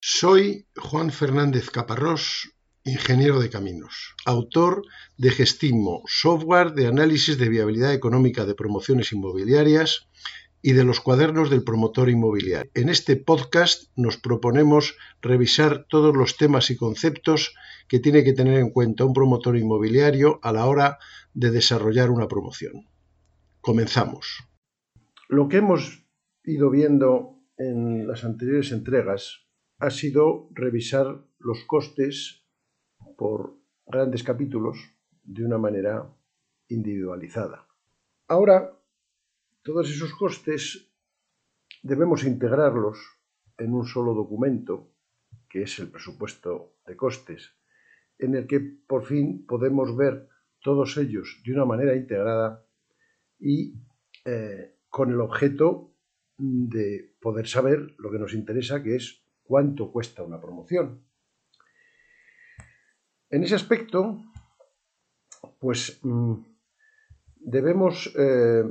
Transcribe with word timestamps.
Soy 0.00 0.68
Juan 0.76 1.10
Fernández 1.10 1.70
Caparrós, 1.70 2.52
ingeniero 2.84 3.40
de 3.40 3.50
caminos, 3.50 4.14
autor 4.24 4.82
de 5.16 5.30
Gestimo, 5.30 6.04
software 6.06 6.72
de 6.72 6.86
análisis 6.86 7.36
de 7.36 7.48
viabilidad 7.48 7.92
económica 7.92 8.46
de 8.46 8.54
promociones 8.54 9.12
inmobiliarias 9.12 10.08
y 10.62 10.74
de 10.74 10.84
los 10.84 11.00
cuadernos 11.00 11.50
del 11.50 11.64
promotor 11.64 12.10
inmobiliario. 12.10 12.70
En 12.74 12.90
este 12.90 13.16
podcast 13.16 13.90
nos 13.96 14.18
proponemos 14.18 14.96
revisar 15.20 15.86
todos 15.88 16.16
los 16.16 16.36
temas 16.36 16.70
y 16.70 16.76
conceptos 16.76 17.52
que 17.88 17.98
tiene 17.98 18.22
que 18.22 18.34
tener 18.34 18.60
en 18.60 18.70
cuenta 18.70 19.04
un 19.04 19.12
promotor 19.12 19.56
inmobiliario 19.56 20.38
a 20.44 20.52
la 20.52 20.66
hora 20.66 20.98
de 21.34 21.50
desarrollar 21.50 22.10
una 22.10 22.28
promoción. 22.28 22.86
Comenzamos. 23.60 24.44
Lo 25.28 25.48
que 25.48 25.56
hemos 25.56 26.04
ido 26.44 26.70
viendo 26.70 27.40
en 27.56 28.06
las 28.06 28.22
anteriores 28.22 28.70
entregas 28.70 29.47
ha 29.78 29.90
sido 29.90 30.48
revisar 30.52 31.24
los 31.38 31.64
costes 31.64 32.44
por 33.16 33.56
grandes 33.86 34.22
capítulos 34.22 34.76
de 35.22 35.44
una 35.44 35.58
manera 35.58 36.12
individualizada. 36.68 37.66
Ahora, 38.26 38.76
todos 39.62 39.88
esos 39.88 40.12
costes 40.14 40.90
debemos 41.82 42.24
integrarlos 42.24 42.98
en 43.56 43.72
un 43.72 43.86
solo 43.86 44.14
documento, 44.14 44.92
que 45.48 45.62
es 45.62 45.78
el 45.78 45.90
presupuesto 45.90 46.74
de 46.86 46.96
costes, 46.96 47.54
en 48.18 48.34
el 48.34 48.46
que 48.46 48.60
por 48.60 49.04
fin 49.04 49.46
podemos 49.46 49.96
ver 49.96 50.28
todos 50.60 50.96
ellos 50.96 51.40
de 51.44 51.52
una 51.52 51.64
manera 51.64 51.94
integrada 51.94 52.66
y 53.38 53.74
eh, 54.24 54.76
con 54.88 55.10
el 55.10 55.20
objeto 55.20 55.94
de 56.36 57.14
poder 57.20 57.46
saber 57.46 57.94
lo 57.98 58.10
que 58.10 58.18
nos 58.18 58.34
interesa, 58.34 58.82
que 58.82 58.96
es 58.96 59.24
cuánto 59.48 59.90
cuesta 59.90 60.22
una 60.22 60.38
promoción. 60.38 61.02
En 63.30 63.42
ese 63.42 63.54
aspecto, 63.54 64.22
pues 65.58 65.98
mm, 66.02 66.34
debemos 67.40 68.12
eh, 68.16 68.64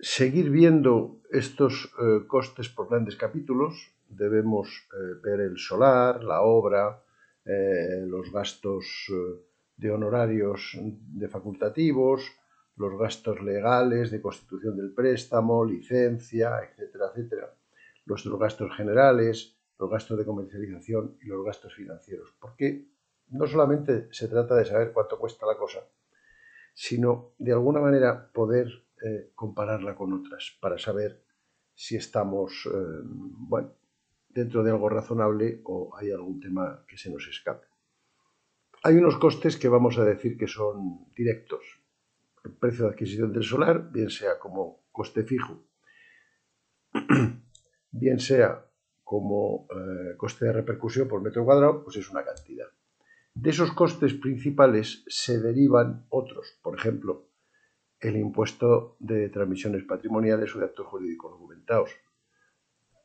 seguir 0.00 0.50
viendo 0.50 1.20
estos 1.30 1.92
eh, 2.00 2.26
costes 2.26 2.68
por 2.68 2.88
grandes 2.88 3.14
capítulos, 3.14 3.94
debemos 4.08 4.68
eh, 4.68 5.20
ver 5.22 5.40
el 5.40 5.56
solar, 5.56 6.24
la 6.24 6.42
obra, 6.42 7.02
los 8.06 8.30
gastos 8.30 9.10
de 9.74 9.90
honorarios 9.90 10.76
de 10.82 11.28
facultativos, 11.28 12.20
los 12.76 12.98
gastos 12.98 13.40
legales 13.40 14.10
de 14.10 14.20
constitución 14.20 14.76
del 14.76 14.92
préstamo, 14.92 15.64
licencia, 15.64 16.60
etcétera, 16.60 17.06
etcétera 17.10 17.57
nuestros 18.08 18.38
gastos 18.38 18.74
generales, 18.76 19.58
los 19.78 19.90
gastos 19.90 20.18
de 20.18 20.24
comercialización 20.24 21.18
y 21.20 21.26
los 21.26 21.44
gastos 21.44 21.74
financieros. 21.74 22.34
Porque 22.40 22.88
no 23.28 23.46
solamente 23.46 24.08
se 24.10 24.28
trata 24.28 24.56
de 24.56 24.64
saber 24.64 24.92
cuánto 24.92 25.18
cuesta 25.18 25.46
la 25.46 25.56
cosa, 25.56 25.80
sino 26.74 27.34
de 27.38 27.52
alguna 27.52 27.80
manera 27.80 28.30
poder 28.32 28.68
eh, 29.04 29.30
compararla 29.34 29.94
con 29.94 30.12
otras 30.12 30.56
para 30.60 30.78
saber 30.78 31.22
si 31.74 31.96
estamos 31.96 32.66
eh, 32.66 33.00
bueno, 33.04 33.74
dentro 34.28 34.64
de 34.64 34.70
algo 34.70 34.88
razonable 34.88 35.60
o 35.64 35.94
hay 35.96 36.10
algún 36.10 36.40
tema 36.40 36.84
que 36.88 36.96
se 36.96 37.10
nos 37.10 37.26
escape. 37.28 37.66
Hay 38.82 38.96
unos 38.96 39.18
costes 39.18 39.56
que 39.56 39.68
vamos 39.68 39.98
a 39.98 40.04
decir 40.04 40.38
que 40.38 40.46
son 40.46 41.12
directos. 41.14 41.80
El 42.44 42.52
precio 42.52 42.84
de 42.84 42.92
adquisición 42.92 43.32
del 43.32 43.42
solar, 43.42 43.90
bien 43.90 44.10
sea 44.10 44.38
como 44.38 44.84
coste 44.92 45.24
fijo 45.24 45.64
bien 47.90 48.20
sea 48.20 48.64
como 49.04 49.66
eh, 49.70 50.16
coste 50.16 50.46
de 50.46 50.52
repercusión 50.52 51.08
por 51.08 51.22
metro 51.22 51.44
cuadrado, 51.44 51.82
pues 51.82 51.96
es 51.96 52.10
una 52.10 52.24
cantidad. 52.24 52.66
De 53.34 53.50
esos 53.50 53.72
costes 53.72 54.14
principales 54.14 55.04
se 55.06 55.40
derivan 55.40 56.06
otros, 56.10 56.58
por 56.62 56.76
ejemplo, 56.76 57.30
el 58.00 58.16
impuesto 58.16 58.96
de 58.98 59.28
transmisiones 59.30 59.84
patrimoniales 59.84 60.54
o 60.54 60.58
de 60.58 60.66
actos 60.66 60.86
jurídicos 60.86 61.32
documentados, 61.32 61.90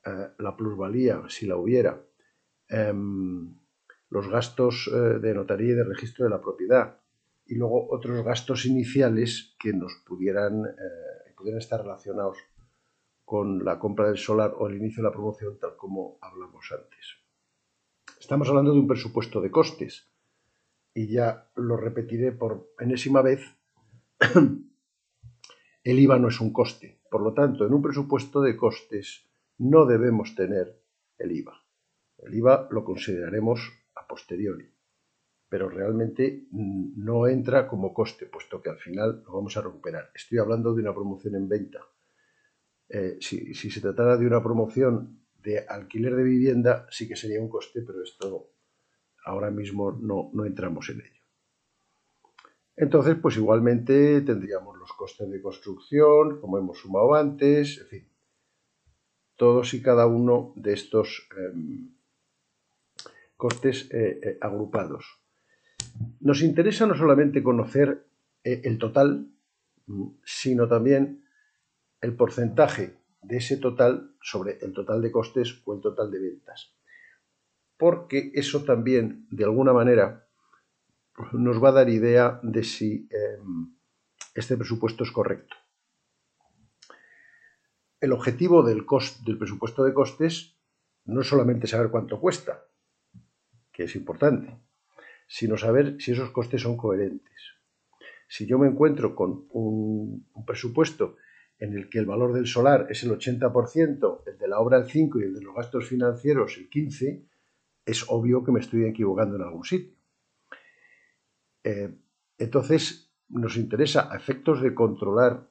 eh, 0.06 0.28
la 0.40 0.58
plusvalía, 0.58 1.24
si 1.30 1.48
la 1.48 1.56
hubiera, 1.56 2.04
em, 2.68 3.56
los 4.10 4.28
gastos 4.28 4.92
eh, 4.94 4.98
de 5.20 5.34
notaría 5.34 5.72
y 5.72 5.76
de 5.76 5.84
registro 5.86 6.26
de 6.26 6.32
la 6.32 6.42
propiedad, 6.42 7.00
y 7.46 7.56
luego 7.56 7.88
otros 7.90 8.24
gastos 8.24 8.66
iniciales 8.66 9.56
que 9.60 9.74
nos 9.74 9.94
pudieran, 10.06 10.64
pudieran 11.36 11.60
estar 11.60 11.82
relacionados 11.82 12.38
con 13.26 13.64
la 13.64 13.80
compra 13.80 14.08
del 14.08 14.18
solar 14.18 14.54
o 14.58 14.68
el 14.68 14.78
inicio 14.78 15.02
de 15.02 15.10
la 15.10 15.14
promoción, 15.14 15.58
tal 15.60 15.76
como 15.78 16.18
hablamos 16.22 16.72
antes. 16.72 17.18
Estamos 18.20 18.48
hablando 18.50 18.74
de 18.74 18.80
un 18.80 18.88
presupuesto 18.88 19.42
de 19.42 19.52
costes 19.52 20.10
y 20.94 21.08
ya 21.08 21.50
lo 21.56 21.78
repetiré 21.78 22.32
por 22.32 22.74
enésima 22.80 23.22
vez. 23.22 23.42
el 25.84 26.00
IVA 26.00 26.20
no 26.20 26.28
es 26.28 26.40
un 26.40 26.54
coste. 26.54 27.02
Por 27.10 27.22
lo 27.22 27.34
tanto, 27.34 27.66
en 27.66 27.74
un 27.74 27.82
presupuesto 27.82 28.42
de 28.42 28.56
costes 28.56 29.30
no 29.58 29.86
debemos 29.86 30.36
tener 30.36 30.82
el 31.18 31.32
IVA. 31.32 31.64
El 32.18 32.34
IVA 32.36 32.68
lo 32.72 32.84
consideraremos 32.84 33.72
a 33.96 34.08
posteriori, 34.08 34.72
pero 35.50 35.70
realmente 35.70 36.48
no 36.52 37.28
entra 37.28 37.68
como 37.68 37.94
coste, 37.94 38.26
puesto 38.28 38.62
que 38.62 38.70
al 38.70 38.80
final 38.80 39.24
lo 39.26 39.34
vamos 39.34 39.58
a 39.58 39.62
recuperar. 39.62 40.12
Estoy 40.16 40.38
hablando 40.38 40.74
de 40.74 40.82
una 40.82 40.94
promoción 40.94 41.36
en 41.36 41.50
venta 41.50 41.80
eh, 42.96 43.18
si, 43.20 43.56
se 43.56 43.82
tratara 43.82 44.18
de 44.18 44.28
una 44.28 44.44
promoción 44.44 45.26
de 45.42 45.66
alquiler 45.68 46.16
de 46.16 46.24
vivienda, 46.24 46.86
sí 46.92 47.08
que 47.08 47.16
sería 47.16 47.42
un 47.42 47.50
coste, 47.50 47.82
pero 47.82 48.04
esto 48.04 48.52
ahora 49.26 49.50
mismo 49.50 49.92
no, 49.92 50.30
no 50.32 50.46
entramos 50.46 50.88
en 50.90 51.02
ello. 51.02 51.24
Entonces, 52.76 53.16
pues 53.20 53.36
igualmente 53.36 54.22
tendríamos 54.22 54.78
los 54.78 54.94
costes 54.94 55.28
de 55.28 55.42
construcción, 55.42 56.40
como 56.40 56.60
hemos 56.60 56.78
sumado 56.78 57.16
antes, 57.16 57.80
en 57.80 57.88
fin, 57.88 58.08
todos 59.38 59.74
y 59.74 59.82
cada 59.82 60.06
uno 60.06 60.54
de 60.56 60.74
estos 60.74 61.28
em, 61.36 61.96
costes 63.36 63.90
eh, 63.92 64.20
eh, 64.22 64.38
agrupados. 64.40 65.20
Nos 66.20 66.44
interesa 66.44 66.86
no 66.86 66.94
solamente 66.94 67.42
conocer 67.42 68.06
el 68.44 68.78
total, 68.78 69.32
mm, 69.88 70.10
sino 70.24 70.68
también 70.68 71.23
el 72.04 72.16
porcentaje 72.18 72.98
de 73.22 73.38
ese 73.38 73.58
total 73.58 74.14
sobre 74.22 74.58
el 74.62 74.74
total 74.74 75.02
de 75.02 75.10
costes 75.10 75.62
o 75.66 75.74
el 75.74 75.82
total 75.82 76.12
de 76.12 76.20
ventas. 76.20 76.76
Porque 77.78 78.32
eso 78.36 78.66
también, 78.66 79.26
de 79.32 79.46
alguna 79.46 79.72
manera, 79.72 80.28
nos 81.32 81.64
va 81.64 81.70
a 81.70 81.80
dar 81.80 81.90
idea 81.90 82.42
de 82.44 82.64
si 82.64 83.08
em, 83.10 83.74
este 84.36 84.58
presupuesto 84.58 85.06
es 85.06 85.12
correcto. 85.12 85.56
El 88.02 88.12
objetivo 88.12 88.64
del, 88.64 88.86
del 89.26 89.38
presupuesto 89.38 89.86
de 89.86 89.94
costes 89.94 90.58
no 91.06 91.22
es 91.22 91.28
solamente 91.28 91.68
saber 91.68 91.90
cuánto 91.90 92.20
cuesta, 92.20 92.66
que 93.72 93.84
es 93.84 93.96
importante, 93.96 94.58
sino 95.26 95.56
saber 95.56 95.96
si 96.02 96.12
esos 96.12 96.32
costes 96.32 96.62
son 96.62 96.76
coherentes. 96.76 97.54
Si 98.28 98.46
yo 98.46 98.60
me 98.60 98.68
encuentro 98.68 99.16
con 99.16 99.48
un 99.52 100.28
presupuesto 100.46 101.16
en 101.60 101.74
el 101.74 101.90
que 101.90 102.00
el 102.00 102.06
valor 102.06 102.34
del 102.34 102.48
solar 102.48 102.88
es 102.90 103.04
el 103.04 103.12
80%, 103.12 104.24
el 104.26 104.38
de 104.38 104.48
la 104.48 104.60
obra 104.60 104.78
el 104.78 104.86
5% 104.86 105.22
y 105.22 105.24
el 105.24 105.34
de 105.34 105.42
los 105.42 105.56
gastos 105.56 105.88
financieros 105.88 106.58
el 106.58 106.70
15%, 106.70 107.26
es 107.86 108.06
obvio 108.10 108.44
que 108.44 108.52
me 108.52 108.60
estoy 108.60 108.86
equivocando 108.86 109.36
en 109.36 109.42
algún 109.42 109.64
sitio. 109.64 109.94
Eh, 111.64 111.94
entonces, 112.38 113.14
nos 113.30 113.58
interesa 113.58 114.12
a 114.12 114.18
efectos 114.18 114.62
de 114.62 114.74
controlar 114.74 115.50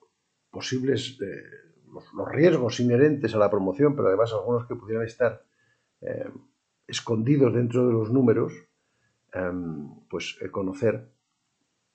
posibles 0.51 1.19
eh, 1.21 1.43
los, 1.93 2.05
riesgos 2.31 2.81
inherentes 2.81 3.35
a 3.35 3.39
la 3.39 3.51
promoción, 3.51 3.97
pero 3.97 4.09
además 4.09 4.33
algunos 4.33 4.67
que 4.67 4.77
pudieran 4.77 5.07
estar 5.07 5.45
eh, 6.01 6.31
escondidos 6.87 7.55
dentro 7.55 7.87
de 7.87 7.93
los 7.93 8.11
números, 8.11 8.53
pues 10.11 10.39
conocer 10.51 11.11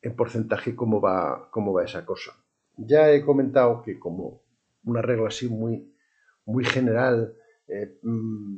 en 0.02 0.16
porcentaje 0.16 0.76
cómo 0.76 1.00
va, 1.00 1.52
cómo 1.52 1.72
va 1.72 1.84
esa 1.84 2.04
cosa. 2.04 2.32
Ya 2.78 3.12
he 3.12 3.24
comentado 3.24 3.82
que 3.82 4.00
como 4.00 4.44
una 4.86 5.02
regla 5.02 5.28
así 5.28 5.50
muy, 5.50 5.94
muy 6.46 6.64
general, 6.64 7.34
eh, 7.68 8.00
mm, 8.02 8.58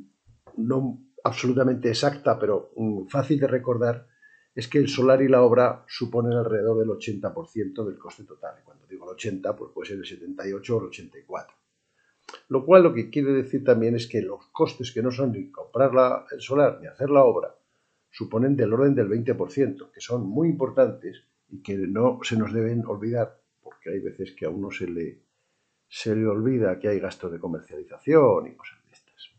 no 0.57 0.99
absolutamente 1.23 1.89
exacta, 1.89 2.37
pero 2.37 2.71
mm, 2.75 3.07
fácil 3.07 3.39
de 3.39 3.47
recordar, 3.47 4.07
es 4.53 4.67
que 4.67 4.77
el 4.77 4.89
solar 4.89 5.21
y 5.21 5.27
la 5.27 5.41
obra 5.41 5.85
suponen 5.87 6.33
alrededor 6.33 6.79
del 6.79 6.89
80% 6.89 7.85
del 7.85 7.97
coste 7.97 8.23
total. 8.23 8.55
Y 8.59 8.65
cuando 8.65 8.85
digo 8.87 9.05
el 9.05 9.11
80, 9.11 9.55
pues 9.55 9.71
puede 9.73 9.87
ser 9.89 9.97
el 9.99 10.05
78 10.05 10.75
o 10.75 10.79
el 10.79 10.87
84. 10.87 11.55
Lo 12.49 12.65
cual 12.65 12.83
lo 12.83 12.93
que 12.93 13.09
quiere 13.09 13.31
decir 13.31 13.63
también 13.63 13.95
es 13.95 14.07
que 14.07 14.21
los 14.21 14.47
costes 14.47 14.91
que 14.91 15.01
no 15.01 15.11
son 15.11 15.31
ni 15.31 15.49
comprar 15.51 15.91
el 16.31 16.41
solar 16.41 16.79
ni 16.81 16.87
hacer 16.87 17.09
la 17.09 17.23
obra 17.23 17.55
suponen 18.11 18.55
del 18.55 18.73
orden 18.73 18.95
del 18.95 19.09
20%, 19.09 19.91
que 19.91 20.01
son 20.01 20.27
muy 20.27 20.49
importantes 20.49 21.23
y 21.47 21.61
que 21.61 21.77
no 21.77 22.19
se 22.23 22.37
nos 22.37 22.53
deben 22.53 22.85
olvidar 22.85 23.39
hay 23.89 23.99
veces 23.99 24.33
que 24.33 24.45
a 24.45 24.49
uno 24.49 24.71
se 24.71 24.87
le, 24.87 25.23
se 25.87 26.15
le 26.15 26.27
olvida 26.27 26.79
que 26.79 26.87
hay 26.87 26.99
gastos 26.99 27.31
de 27.31 27.39
comercialización 27.39 28.47
y 28.47 28.55
cosas 28.55 28.79
de 28.85 28.91
estas. 28.93 29.29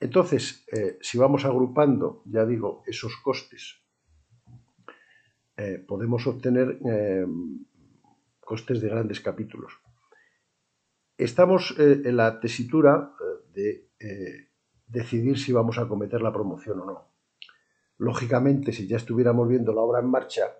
Entonces, 0.00 0.66
eh, 0.72 0.98
si 1.00 1.18
vamos 1.18 1.44
agrupando, 1.44 2.22
ya 2.26 2.44
digo, 2.44 2.82
esos 2.86 3.16
costes, 3.16 3.80
eh, 5.56 5.78
podemos 5.86 6.26
obtener 6.26 6.78
eh, 6.84 7.26
costes 8.40 8.80
de 8.80 8.88
grandes 8.88 9.20
capítulos. 9.20 9.72
Estamos 11.16 11.76
en 11.78 12.16
la 12.16 12.40
tesitura 12.40 13.14
de 13.52 13.88
decidir 14.88 15.38
si 15.38 15.52
vamos 15.52 15.78
a 15.78 15.86
cometer 15.86 16.20
la 16.20 16.32
promoción 16.32 16.80
o 16.80 16.84
no. 16.86 17.08
Lógicamente, 17.98 18.72
si 18.72 18.88
ya 18.88 18.96
estuviéramos 18.96 19.48
viendo 19.48 19.72
la 19.72 19.82
obra 19.82 20.00
en 20.00 20.10
marcha, 20.10 20.52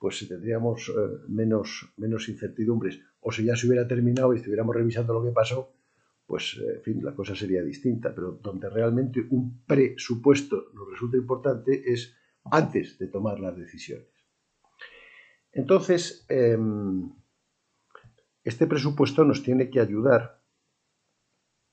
pues 0.00 0.26
tendríamos 0.26 0.90
menos, 1.28 1.92
menos 1.98 2.28
incertidumbres. 2.30 2.98
O 3.20 3.30
si 3.30 3.44
ya 3.44 3.54
se 3.54 3.66
hubiera 3.66 3.86
terminado 3.86 4.32
y 4.32 4.38
estuviéramos 4.38 4.74
revisando 4.74 5.12
lo 5.12 5.22
que 5.22 5.30
pasó, 5.30 5.74
pues 6.26 6.58
en 6.58 6.82
fin, 6.82 7.04
la 7.04 7.14
cosa 7.14 7.36
sería 7.36 7.62
distinta, 7.62 8.14
pero 8.14 8.32
donde 8.42 8.70
realmente 8.70 9.26
un 9.28 9.62
presupuesto 9.66 10.70
nos 10.72 10.88
resulta 10.90 11.18
importante 11.18 11.92
es 11.92 12.16
antes 12.44 12.98
de 12.98 13.08
tomar 13.08 13.38
las 13.40 13.54
decisiones. 13.56 14.08
Entonces, 15.52 16.24
em, 16.30 17.12
este 18.42 18.66
presupuesto 18.66 19.24
nos 19.24 19.42
tiene 19.42 19.68
que 19.68 19.80
ayudar 19.80 20.40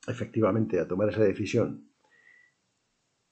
efectivamente 0.05 0.81
a 0.81 0.87
tomar 0.87 1.09
esa 1.09 1.23
decisión. 1.23 1.89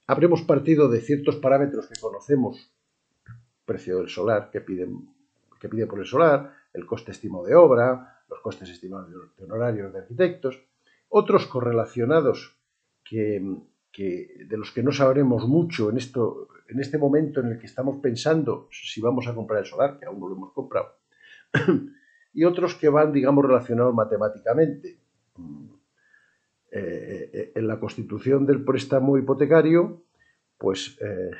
Habremos 0.07 0.44
partido 0.44 0.88
de 0.88 1.01
ciertos 1.01 1.36
parámetros 1.38 1.88
que 1.88 2.00
conocemos, 2.00 2.71
precio 3.65 3.97
del 3.97 4.09
solar 4.09 4.50
que, 4.51 4.62
piden, 4.62 5.09
que 5.59 5.69
pide 5.69 5.88
por 5.88 6.00
el 6.00 6.06
solar, 6.06 6.53
el 6.73 6.85
coste 6.85 7.12
estimado 7.12 7.45
de 7.45 7.56
obra, 7.56 8.21
los 8.29 8.39
costes 8.41 8.69
estimados 8.69 9.09
de 9.38 9.44
honorarios 9.44 9.94
de 9.94 10.00
arquitectos, 10.00 10.62
otros 11.09 11.47
correlacionados 11.47 12.57
que, 13.03 13.41
de 13.97 14.57
los 14.57 14.71
que 14.71 14.83
no 14.83 14.91
sabremos 14.91 15.47
mucho 15.47 15.89
en, 15.89 15.97
esto, 15.97 16.50
en 16.67 16.79
este 16.79 16.97
momento 16.97 17.39
en 17.39 17.53
el 17.53 17.59
que 17.59 17.67
estamos 17.67 17.97
pensando 17.97 18.67
si 18.71 19.00
vamos 19.01 19.27
a 19.27 19.33
comprar 19.33 19.59
el 19.59 19.65
solar, 19.65 19.97
que 19.97 20.06
aún 20.06 20.19
no 20.19 20.27
lo 20.27 20.35
hemos 20.35 20.53
comprado, 20.53 20.95
y 22.33 22.44
otros 22.44 22.75
que 22.75 22.89
van, 22.89 23.13
digamos, 23.13 23.45
relacionados 23.45 23.94
matemáticamente. 23.94 25.00
Eh, 26.71 27.29
eh, 27.31 27.51
en 27.56 27.67
la 27.67 27.79
constitución 27.79 28.45
del 28.45 28.65
préstamo 28.65 29.17
hipotecario, 29.17 30.03
pues 30.57 30.97
eh, 31.00 31.31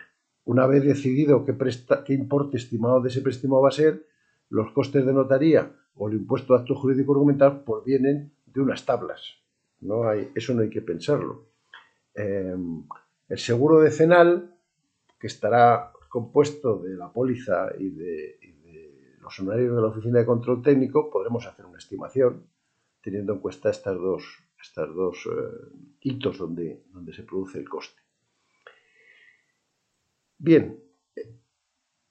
una 0.46 0.68
vez 0.68 0.84
decidido 0.84 1.44
qué, 1.44 2.14
importe 2.14 2.58
estimado 2.58 3.02
de 3.02 3.10
ese 3.10 3.22
préstamo 3.22 3.62
va 3.62 3.70
a 3.70 3.72
ser, 3.72 4.06
los 4.50 4.72
costes 4.72 5.06
de 5.06 5.14
notaría 5.14 5.72
o 5.96 6.08
el 6.08 6.16
impuesto 6.16 6.54
de 6.54 6.60
acto 6.60 6.76
jurídico 6.76 7.14
argumental 7.14 7.64
pues 7.66 7.84
vienen 7.84 8.32
de 8.46 8.62
unas 8.62 8.86
tablas. 8.86 9.22
No 9.82 10.08
hay, 10.08 10.32
eso 10.36 10.54
no 10.54 10.62
hay 10.62 10.70
que 10.70 10.82
pensarlo. 10.82 11.48
Em, 12.14 12.84
el 13.28 13.38
seguro 13.40 13.80
decenal, 13.80 14.56
que 15.20 15.28
estará 15.28 15.92
compuesto 16.10 16.78
de 16.78 16.96
la 16.96 17.12
póliza 17.12 17.72
y 17.78 17.90
de, 17.90 18.40
los 19.20 19.40
honorarios 19.40 19.76
de 19.76 19.82
la 19.82 19.88
Oficina 19.88 20.20
de 20.20 20.26
Control 20.26 20.62
Técnico, 20.62 21.10
podremos 21.10 21.48
hacer 21.48 21.66
una 21.66 21.80
estimación 21.80 22.46
teniendo 23.02 23.34
en 23.34 23.40
cuenta 23.40 23.72
estas 23.72 23.98
dos, 23.98 24.24
estas 24.62 24.94
dos 24.94 25.26
eh, 25.26 25.76
hitos 26.02 26.38
donde, 26.38 26.84
donde 26.94 27.12
se 27.12 27.24
produce 27.24 27.58
el 27.58 27.68
coste. 27.68 28.05
Bien, 30.38 30.80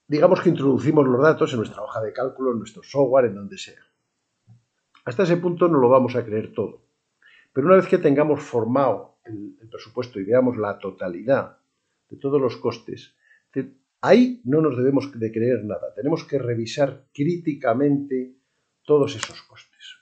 digamos 0.07 0.41
que 0.41 0.49
introducimos 0.49 1.07
los 1.07 1.21
datos 1.21 1.51
en 1.51 1.57
nuestra 1.57 1.81
hoja 1.81 2.01
de 2.01 2.13
cálculo, 2.13 2.51
en 2.51 2.59
nuestro 2.59 2.83
software, 2.83 3.25
en 3.25 3.35
donde 3.35 3.57
sea. 3.57 3.81
Hasta 5.05 5.23
ese 5.23 5.37
punto 5.37 5.67
no 5.67 5.79
lo 5.79 5.89
vamos 5.89 6.15
a 6.15 6.25
creer 6.25 6.53
todo. 6.53 6.83
Pero 7.53 7.67
una 7.67 7.77
vez 7.77 7.87
que 7.87 7.99
tengamos 7.99 8.41
formado 8.41 9.19
el, 9.23 9.55
presupuesto 9.69 10.19
y 10.19 10.23
veamos 10.23 10.57
la 10.57 10.77
totalidad 10.79 11.57
de 12.09 12.17
todos 12.17 12.41
los 12.41 12.57
costes, 12.57 13.15
ahí 14.01 14.41
no 14.43 14.61
nos 14.61 14.77
debemos 14.77 15.17
de 15.17 15.31
creer 15.31 15.63
nada. 15.63 15.93
Tenemos 15.95 16.23
que 16.23 16.37
revisar 16.37 17.07
críticamente 17.13 18.35
todos 18.83 19.15
esos 19.15 19.41
costes. 19.43 19.97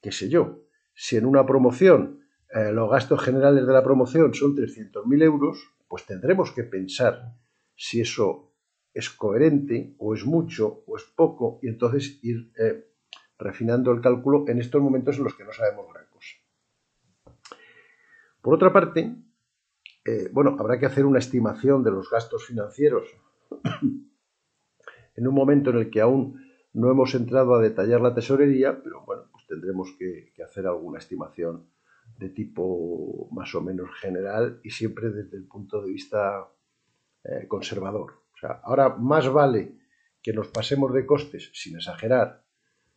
¿Qué 0.00 0.12
sé 0.12 0.28
yo? 0.28 0.64
Si 0.94 1.16
en 1.16 1.26
una 1.26 1.44
promoción 1.44 2.20
eh, 2.54 2.72
los 2.72 2.90
gastos 2.90 3.20
generales 3.20 3.66
de 3.66 3.72
la 3.72 3.82
promoción 3.82 4.32
son 4.32 4.56
300.000 4.56 5.22
euros, 5.22 5.58
pues 5.88 6.06
tendremos 6.06 6.52
que 6.52 6.64
pensar 6.64 7.34
si 7.74 8.00
eso 8.00 8.52
es 8.92 9.10
coherente 9.10 9.94
o 9.98 10.14
es 10.14 10.24
mucho 10.24 10.84
o 10.86 10.96
es 10.96 11.04
poco 11.04 11.58
y 11.62 11.68
entonces 11.68 12.18
ir 12.22 12.52
eh, 12.58 12.88
refinando 13.38 13.92
el 13.92 14.00
cálculo 14.00 14.44
en 14.48 14.58
estos 14.58 14.82
momentos 14.82 15.16
en 15.16 15.24
los 15.24 15.34
que 15.34 15.44
no 15.44 15.52
sabemos 15.52 15.86
gran 15.92 16.06
cosa. 16.10 16.36
Por 18.40 18.54
otra 18.54 18.72
parte, 18.72 19.14
eh, 20.04 20.28
bueno, 20.32 20.56
habrá 20.58 20.78
que 20.78 20.86
hacer 20.86 21.04
una 21.04 21.18
estimación 21.18 21.82
de 21.82 21.90
los 21.90 22.10
gastos 22.10 22.46
financieros 22.46 23.08
en 25.16 25.28
un 25.28 25.34
momento 25.34 25.70
en 25.70 25.76
el 25.78 25.90
que 25.90 26.00
aún 26.00 26.40
no 26.72 26.90
hemos 26.90 27.14
entrado 27.14 27.54
a 27.54 27.60
detallar 27.60 28.00
la 28.00 28.14
tesorería, 28.14 28.82
pero 28.82 29.04
bueno, 29.04 29.24
pues 29.32 29.46
tendremos 29.46 29.94
que, 29.98 30.32
hacer 30.42 30.66
alguna 30.66 30.98
estimación 30.98 31.68
de 32.18 32.28
tipo 32.30 33.28
más 33.32 33.54
o 33.54 33.60
menos 33.60 33.88
general 34.00 34.60
y 34.62 34.70
siempre 34.70 35.10
desde 35.10 35.36
el 35.36 35.46
punto 35.46 35.80
de 35.82 35.92
vista 35.92 36.48
eh, 37.24 37.46
conservador. 37.48 38.24
O 38.34 38.38
sea, 38.38 38.60
ahora 38.64 38.96
más 38.96 39.28
vale 39.32 39.78
que 40.22 40.32
nos 40.32 40.48
pasemos 40.48 40.92
de 40.92 41.06
costes, 41.06 41.50
sin 41.54 41.76
exagerar, 41.76 42.44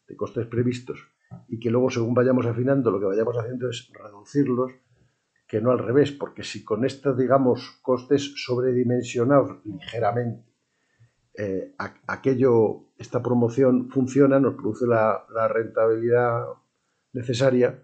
de 0.08 0.16
costes 0.16 0.48
previstos 0.48 1.00
y 1.48 1.60
que 1.60 1.70
luego 1.70 1.90
según 1.90 2.14
vayamos 2.14 2.46
afinando 2.46 2.92
lo 2.92 3.00
que 3.00 3.06
vayamos 3.06 3.38
haciendo 3.38 3.70
es 3.70 3.92
reducirlos 3.94 4.72
que 5.48 5.62
no 5.62 5.72
al 5.72 5.80
revés, 5.80 6.14
porque 6.14 6.44
si 6.44 6.64
con 6.64 6.86
estos, 6.86 7.18
digamos, 7.18 7.78
costes 7.82 8.34
sobredimensionados 8.38 9.60
ligeramente, 9.66 10.50
eh, 11.38 11.76
aquello, 12.08 12.94
esta 12.98 13.22
promoción 13.22 13.90
funciona, 13.90 14.40
nos 14.40 14.56
produce 14.56 14.86
la, 14.88 15.26
rentabilidad 15.50 16.46
necesaria, 17.12 17.84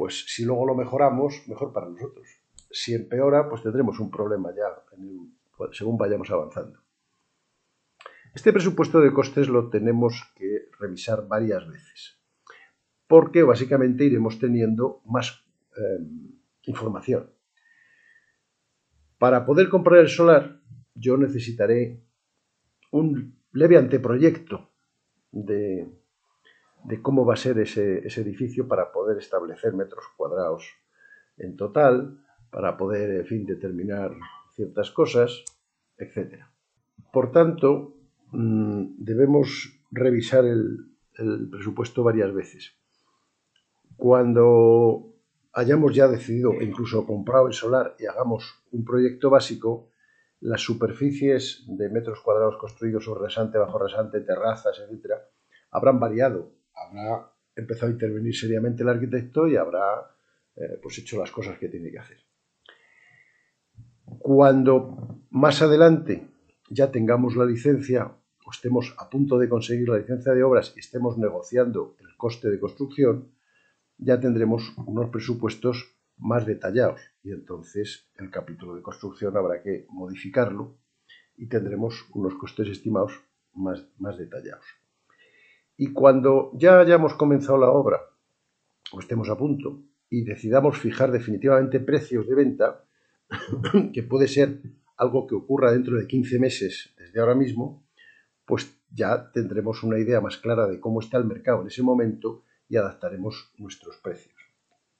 pues 0.00 0.24
si 0.28 0.46
luego 0.46 0.64
lo 0.64 0.74
mejoramos, 0.74 1.46
mejor 1.46 1.74
para 1.74 1.90
nosotros. 1.90 2.26
Si 2.70 2.94
empeora, 2.94 3.50
pues 3.50 3.62
tendremos 3.62 4.00
un 4.00 4.10
problema 4.10 4.48
ya 4.48 4.64
según 5.72 5.98
vayamos 5.98 6.30
avanzando. 6.30 6.80
Este 8.34 8.50
presupuesto 8.50 9.02
de 9.02 9.12
costes 9.12 9.50
lo 9.50 9.68
tenemos 9.68 10.32
que 10.34 10.70
revisar 10.78 11.28
varias 11.28 11.68
veces, 11.68 12.18
porque 13.06 13.42
básicamente 13.42 14.06
iremos 14.06 14.38
teniendo 14.38 15.02
más 15.04 15.44
em, 15.76 16.32
información. 16.62 17.34
Para 19.18 19.44
poder 19.44 19.68
comprar 19.68 20.00
el 20.00 20.08
solar, 20.08 20.62
yo 20.94 21.18
necesitaré 21.18 22.02
un 22.90 23.38
leve 23.52 23.76
anteproyecto 23.76 24.70
de, 25.30 25.92
de 26.84 27.02
cómo 27.02 27.24
va 27.24 27.34
a 27.34 27.36
ser 27.36 27.58
ese, 27.58 28.06
ese, 28.06 28.20
edificio 28.22 28.66
para 28.66 28.92
poder 28.92 29.18
establecer 29.18 29.74
metros 29.74 30.04
cuadrados 30.16 30.66
en 31.36 31.56
total, 31.56 32.24
para 32.50 32.76
poder, 32.76 33.24
fin, 33.26 33.46
determinar 33.46 34.12
ciertas 34.54 34.90
cosas, 34.90 35.44
etc. 35.98 36.44
Por 37.12 37.32
tanto, 37.32 38.00
Mm, 38.32 38.94
debemos 38.98 39.80
revisar 39.90 40.44
el, 40.44 40.86
presupuesto 41.50 42.02
varias 42.02 42.32
veces. 42.32 42.72
Cuando 43.96 45.12
hayamos 45.52 45.94
ya 45.94 46.08
decidido 46.08 46.52
e 46.52 46.64
incluso 46.64 47.06
comprado 47.06 47.48
el 47.48 47.52
solar 47.52 47.94
y 47.98 48.06
hagamos 48.06 48.64
un 48.72 48.84
proyecto 48.86 49.28
básico, 49.28 49.90
las 50.40 50.62
superficies 50.62 51.64
de 51.66 51.90
metros 51.90 52.20
cuadrados 52.22 52.56
construidos 52.56 53.04
sobre 53.04 53.24
rasante, 53.24 53.58
bajo 53.58 53.78
rasante, 53.78 54.20
terrazas, 54.20 54.78
etcétera, 54.78 55.28
habrán 55.70 56.00
variado. 56.00 56.52
Habrá 56.80 57.32
empezado 57.54 57.88
a 57.88 57.92
intervenir 57.94 58.34
seriamente 58.34 58.82
el 58.82 58.88
arquitecto 58.88 59.46
y 59.46 59.56
habrá 59.56 60.10
eh, 60.56 60.78
pues 60.82 60.98
hecho 60.98 61.18
las 61.18 61.30
cosas 61.30 61.58
que 61.58 61.68
tiene 61.68 61.90
que 61.90 61.98
hacer. 61.98 62.18
Cuando 64.18 65.24
más 65.30 65.62
adelante 65.62 66.26
ya 66.68 66.90
tengamos 66.90 67.36
la 67.36 67.44
licencia 67.44 68.12
estemos 68.50 68.94
a 68.98 69.08
punto 69.08 69.38
de 69.38 69.48
conseguir 69.48 69.88
la 69.88 69.98
licencia 69.98 70.32
de 70.32 70.42
obras 70.42 70.72
y 70.76 70.80
estemos 70.80 71.18
negociando 71.18 71.96
el 72.00 72.16
coste 72.16 72.50
de 72.50 72.60
construcción, 72.60 73.32
ya 73.98 74.18
tendremos 74.20 74.72
unos 74.86 75.10
presupuestos 75.10 75.96
más 76.16 76.46
detallados 76.46 77.00
y 77.22 77.32
entonces 77.32 78.10
el 78.18 78.30
capítulo 78.30 78.74
de 78.74 78.82
construcción 78.82 79.36
habrá 79.36 79.62
que 79.62 79.86
modificarlo 79.88 80.76
y 81.36 81.46
tendremos 81.48 82.06
unos 82.12 82.34
costes 82.34 82.68
estimados 82.68 83.12
más, 83.54 83.86
más 83.98 84.18
detallados. 84.18 84.64
Y 85.80 85.94
cuando 85.94 86.50
ya 86.52 86.78
hayamos 86.78 87.14
comenzado 87.14 87.56
la 87.56 87.70
obra 87.70 88.02
o 88.92 89.00
estemos 89.00 89.30
a 89.30 89.38
punto 89.38 89.80
y 90.10 90.24
decidamos 90.24 90.76
fijar 90.76 91.10
definitivamente 91.10 91.80
precios 91.80 92.28
de 92.28 92.34
venta, 92.34 92.84
que 93.94 94.02
puede 94.02 94.28
ser 94.28 94.60
algo 94.98 95.26
que 95.26 95.36
ocurra 95.36 95.72
dentro 95.72 95.96
de 95.96 96.06
15 96.06 96.38
meses 96.38 96.92
desde 96.98 97.18
ahora 97.18 97.34
mismo, 97.34 97.82
pues 98.44 98.78
ya 98.90 99.32
tendremos 99.32 99.82
una 99.82 99.98
idea 99.98 100.20
más 100.20 100.36
clara 100.36 100.66
de 100.66 100.78
cómo 100.78 101.00
está 101.00 101.16
el 101.16 101.24
mercado 101.24 101.62
en 101.62 101.68
ese 101.68 101.82
momento 101.82 102.42
y 102.68 102.76
adaptaremos 102.76 103.50
nuestros 103.56 103.96
precios. 104.02 104.36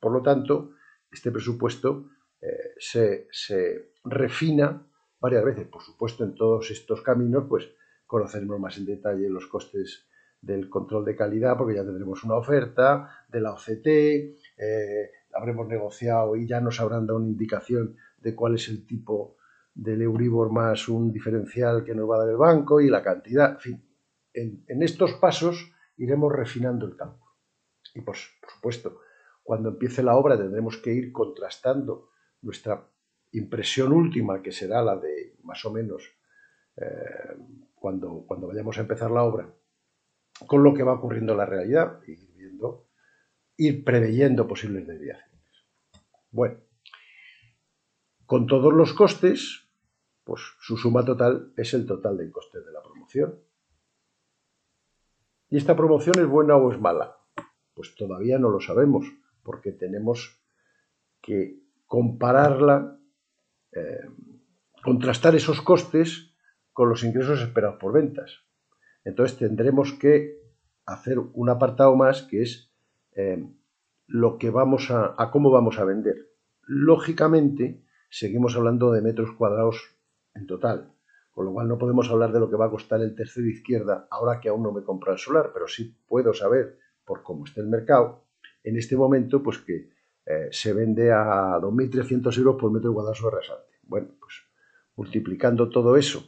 Por 0.01 0.13
lo 0.13 0.23
tanto, 0.23 0.73
este 1.13 1.31
presupuesto 1.31 2.09
eh, 2.41 2.73
se, 2.79 3.29
se 3.31 3.93
refina 4.05 4.83
varias 5.21 5.45
veces. 5.45 5.69
Por 5.69 5.83
supuesto, 5.83 6.25
en 6.25 6.35
todos 6.35 6.71
estos 6.71 7.03
caminos, 7.03 7.45
pues 7.51 7.69
conoceremos 8.07 8.59
más 8.59 8.79
en 8.79 8.87
detalle 8.87 9.29
los 9.29 9.47
costes 9.47 10.07
del 10.41 10.69
control 10.71 11.05
de 11.05 11.17
calidad, 11.17 11.57
porque 11.57 11.75
ya 11.75 11.85
tendremos 11.85 12.25
una 12.25 12.37
oferta 12.37 13.11
de 13.29 13.41
la 13.41 13.53
OCT, 13.53 13.87
eh, 13.87 15.11
habremos 15.35 15.69
negociado 15.69 16.37
y 16.37 16.47
ya 16.47 16.61
nos 16.61 16.81
habrán 16.81 17.07
dado 17.07 17.19
una 17.19 17.29
indicación 17.29 17.97
de 18.19 18.35
cuál 18.35 18.55
es 18.55 18.69
el 18.69 18.87
tipo 18.87 19.37
del 19.75 20.03
Euribor 20.03 20.51
más 20.51 20.89
un 20.89 21.13
diferencial 21.13 21.85
que 21.85 21.95
nos 21.95 22.09
va 22.09 22.17
a 22.17 22.19
dar 22.21 22.31
el 22.31 22.37
banco 22.37 22.81
y 22.81 22.89
la 22.89 23.03
cantidad. 23.03 23.53
En 23.53 23.61
fin, 23.61 23.85
en, 24.35 24.83
estos 24.83 25.15
pasos 25.15 25.73
iremos 25.97 26.33
refinando 26.33 26.87
el 26.87 26.97
cálculo. 26.97 27.33
Y 27.95 28.01
pues, 28.03 28.29
por 28.41 28.51
supuesto, 28.51 29.01
cuando 29.43 29.71
empiece 29.71 30.03
la 30.03 30.17
obra 30.17 30.37
tendremos 30.37 30.79
que 30.79 30.93
ir 30.93 31.13
contrastando 31.13 32.11
nuestra 32.43 32.87
impresión 33.33 33.93
última, 33.93 34.43
que 34.43 34.53
será 34.53 34.83
la 34.83 34.97
de 34.97 35.37
más 35.43 35.65
o 35.65 35.73
menos 35.73 36.03
eh, 36.77 37.37
cuando, 37.75 38.25
cuando 38.27 38.49
vayamos 38.49 38.77
a 38.79 38.83
empezar 38.83 39.11
la 39.11 39.23
obra, 39.23 39.53
con 40.47 40.63
lo 40.63 40.75
que 40.75 40.83
va 40.83 40.95
ocurriendo 40.95 41.33
en 41.33 41.39
la 41.39 41.47
realidad, 41.47 42.01
ir 42.07 42.19
viendo, 42.37 42.89
ir 43.57 43.85
preveyendo 43.85 44.47
posibles 44.47 44.87
desviaciones. 44.87 45.31
Bueno, 46.31 46.59
con 48.27 48.47
todos 48.47 48.73
los 48.73 48.93
costes, 48.93 49.69
pues 50.25 50.41
su 50.61 50.77
suma 50.77 51.05
total 51.05 51.53
es 51.57 51.75
el 51.75 51.87
total 51.87 52.17
de 52.17 52.31
costes 52.31 52.65
de 52.65 52.73
la 52.73 52.83
promoción. 52.83 53.39
¿Y 55.49 55.57
esta 55.57 55.77
promoción 55.77 56.19
es 56.19 56.27
buena 56.27 56.57
o 56.57 56.73
es 56.73 56.81
mala? 56.81 57.17
Pues 57.75 57.95
todavía 57.97 58.39
no 58.39 58.51
lo 58.51 58.61
sabemos, 58.61 59.07
porque 59.43 59.73
tenemos 59.73 60.41
que 61.21 61.59
compararla, 61.87 62.99
eh, 63.73 64.07
contrastar 64.83 65.35
esos 65.35 65.61
costes 65.61 66.33
con 66.73 66.89
los 66.89 67.03
ingresos 67.03 67.41
esperados 67.41 67.79
por 67.81 67.93
ventas. 67.93 68.45
Entonces 69.05 69.39
tendremos 69.39 69.93
que 69.95 70.41
hacer 70.87 71.19
un 71.19 71.49
apartado 71.49 71.97
más 71.97 72.23
que 72.23 72.43
es 72.43 72.71
eh, 73.13 73.47
lo 74.07 74.39
que 74.39 74.51
vamos 74.51 74.91
a, 74.91 75.15
a 75.17 75.31
cómo 75.31 75.51
vamos 75.51 75.79
a 75.79 75.85
vender. 75.85 76.31
Lógicamente, 76.63 77.83
seguimos 78.09 78.57
hablando 78.57 78.93
de 78.93 79.03
metros 79.03 79.33
cuadrados 79.33 79.97
en 80.35 80.47
total, 80.47 80.93
con 81.31 81.45
lo 81.47 81.53
cual 81.53 81.69
no 81.69 81.79
podemos 81.79 82.11
hablar 82.11 82.33
de 82.33 82.41
lo 82.41 82.51
que 82.51 82.57
va 82.57 82.67
a 82.67 82.71
costar 82.71 83.01
el 83.01 83.15
tercero 83.15 83.47
izquierda 83.47 84.07
ahora 84.11 84.41
que 84.41 84.49
aún 84.49 84.63
no 84.63 84.73
me 84.73 84.83
compra 84.83 85.13
el 85.13 85.19
solar, 85.19 85.51
pero 85.53 85.67
sí 85.67 85.97
puedo 86.07 86.35
saber, 86.35 86.79
por 87.05 87.23
cómo 87.23 87.45
está 87.45 87.61
el 87.61 87.69
mercado, 87.69 88.25
en 88.63 88.77
este 88.77 88.97
momento, 88.97 89.43
pues 89.43 89.59
que 89.59 89.91
eh, 90.27 90.49
se 90.51 90.73
vende 90.73 91.11
a 91.13 91.59
2.300 91.59 92.37
euros 92.39 92.57
por 92.61 92.71
metro 92.71 92.93
cuadrado 92.93 93.15
sobre 93.15 93.37
rasante. 93.37 93.79
Bueno, 93.83 94.09
pues 94.21 94.35
multiplicando 94.97 95.71
todo 95.71 95.97
eso 95.97 96.23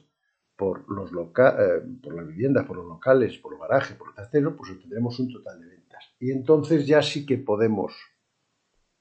por, 0.57 0.91
los 0.91 1.11
eh, 1.11 1.83
por 2.03 2.15
las 2.15 2.27
viviendas, 2.27 2.67
por 2.67 2.77
los 2.77 2.87
locales, 2.87 3.39
por 3.39 3.53
los 3.53 3.61
garajes, 3.61 3.97
por 3.97 4.09
los 4.09 4.17
trasteros, 4.17 4.55
pues 4.57 4.71
obtendremos 4.71 5.19
un 5.19 5.33
total 5.33 5.61
de 5.61 5.69
ventas. 5.69 6.05
Y 6.19 6.31
entonces 6.31 6.87
ya 6.87 7.03
sí 7.03 7.27
que 7.27 7.39
podemos 7.39 7.95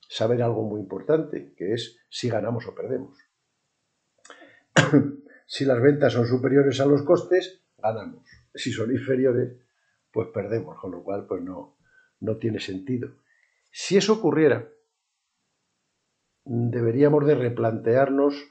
saber 0.08 0.42
algo 0.44 0.64
muy 0.64 0.82
importante, 0.82 1.54
que 1.56 1.74
es 1.74 2.00
si 2.10 2.30
ganamos 2.30 2.68
o 2.68 2.76
perdemos. 2.76 3.18
si 5.46 5.66
las 5.66 5.82
ventas 5.82 6.14
son 6.14 6.28
superiores 6.28 6.80
a 6.80 6.86
los 6.86 7.04
costes, 7.04 7.62
ganamos. 7.78 8.26
Si 8.54 8.72
son 8.72 8.92
inferiores, 8.92 9.54
pues 10.12 10.30
perdemos, 10.30 10.80
con 10.80 10.92
lo 10.92 11.04
cual 11.04 11.26
pues 11.28 11.42
no, 11.42 11.78
no 12.20 12.38
tiene 12.38 12.60
sentido. 12.60 13.16
Si 13.72 13.96
eso 13.96 14.14
ocurriera, 14.14 14.68
deberíamos 16.44 17.26
de 17.26 17.36
replantearnos 17.36 18.50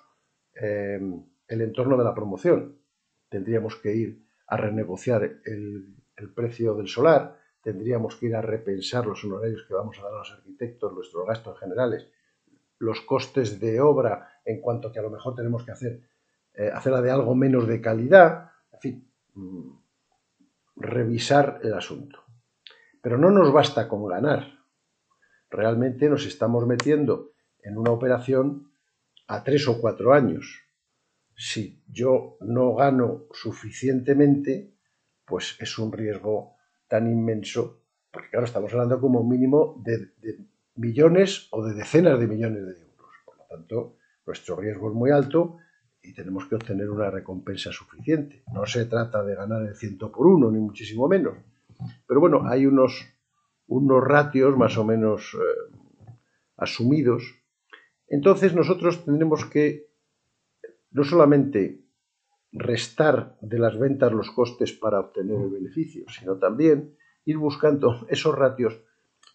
eh, 0.55 1.01
el 1.49 1.61
entorno 1.61 1.99
de 1.99 2.05
la 2.05 2.15
promoción 2.15 2.80
tendríamos 3.31 3.77
que 3.77 3.95
ir 3.95 4.23
a 4.49 4.57
renegociar 4.57 5.23
el, 5.45 5.95
precio 6.35 6.75
del 6.75 6.89
solar, 6.89 7.39
tendríamos 7.63 8.17
que 8.17 8.27
ir 8.27 8.37
a 8.37 8.43
repensar 8.43 9.07
los 9.07 9.25
honorarios 9.25 9.65
que 9.67 9.73
vamos 9.73 9.99
a 9.99 10.03
dar 10.03 10.13
a 10.13 10.19
los 10.19 10.33
arquitectos, 10.33 10.93
nuestros 10.93 11.27
gastos 11.27 11.59
generales, 11.59 12.09
los 12.79 13.01
costes 13.01 13.59
de 13.59 13.81
obra 13.81 14.29
en 14.45 14.61
cuanto 14.61 14.93
que 14.93 14.99
a 14.99 15.03
lo 15.03 15.11
mejor 15.11 15.35
tenemos 15.35 15.65
que 15.65 15.73
hacer 15.73 16.11
eh, 16.55 16.71
hacerla 16.75 17.01
de 17.01 17.11
algo 17.11 17.35
menos 17.35 17.67
de 17.67 17.81
calidad, 17.81 18.51
en 18.73 18.81
fin, 18.81 19.13
mm, 19.35 19.71
revisar 20.77 21.61
el 21.63 21.73
asunto. 21.75 22.25
Pero 23.01 23.17
no 23.17 23.31
nos 23.31 23.53
basta 23.53 23.89
con 23.89 24.07
ganar. 24.07 24.59
Realmente 25.49 26.11
nos 26.11 26.27
estamos 26.27 26.67
metiendo 26.67 27.33
en 27.63 27.79
una 27.79 27.93
operación 27.93 28.73
a 29.27 29.43
tres 29.45 29.69
o 29.69 29.81
cuatro 29.81 30.13
años 30.13 30.70
si 31.41 31.83
yo 31.89 32.37
no 32.43 32.75
gano 32.75 33.25
suficientemente, 33.33 34.75
pues 35.25 35.57
es 35.59 35.79
un 35.79 35.91
riesgo 35.91 36.57
tan 36.87 37.11
inmenso, 37.11 37.81
porque 38.11 38.29
claro, 38.29 38.45
estamos 38.45 38.71
hablando 38.75 39.01
como 39.01 39.25
mínimo 39.25 39.83
de, 39.83 40.11
millones 40.75 41.49
o 41.53 41.65
de 41.65 41.73
decenas 41.73 42.21
de 42.21 42.27
millones 42.27 42.67
de 42.67 42.83
euros. 42.83 43.15
Por 43.25 43.39
lo 43.39 43.45
tanto, 43.45 43.97
nuestro 44.27 44.57
riesgo 44.57 44.91
es 44.91 44.95
muy 44.95 45.13
alto 45.13 45.57
y 46.03 46.13
tenemos 46.13 46.45
que 46.47 46.57
obtener 46.57 46.91
una 46.91 47.11
recompensa 47.11 47.73
suficiente. 47.73 48.43
No 48.53 48.67
se 48.67 48.85
trata 48.85 49.25
de 49.25 49.35
ganar 49.35 49.63
el 49.63 49.75
ciento 49.75 50.13
por 50.13 50.27
uno, 50.27 50.51
ni 50.51 50.59
muchísimo 50.59 51.09
menos. 51.09 51.39
Pero 52.07 52.21
bueno, 52.21 52.47
hay 52.47 52.67
unos, 52.67 53.03
unos 53.67 54.05
ratios 54.05 54.59
más 54.59 54.77
o 54.77 54.85
menos 54.85 55.35
eh, 55.35 55.75
asumidos. 56.59 57.23
Entonces 58.09 58.55
nosotros 58.55 59.07
tendremos 59.07 59.47
que 59.47 59.90
no 60.91 61.05
solamente 61.05 61.85
restar 62.53 63.37
de 63.41 63.59
las 63.59 63.79
ventas 63.79 64.13
los 64.13 64.31
costes 64.31 64.73
para 64.73 65.01
obtener 65.01 65.41
el 65.41 65.51
beneficio, 65.51 66.05
sino 66.09 66.37
también 66.37 66.97
ir 67.25 67.39
buscando 67.39 68.07
esos 68.09 68.35
ratios 68.35 68.81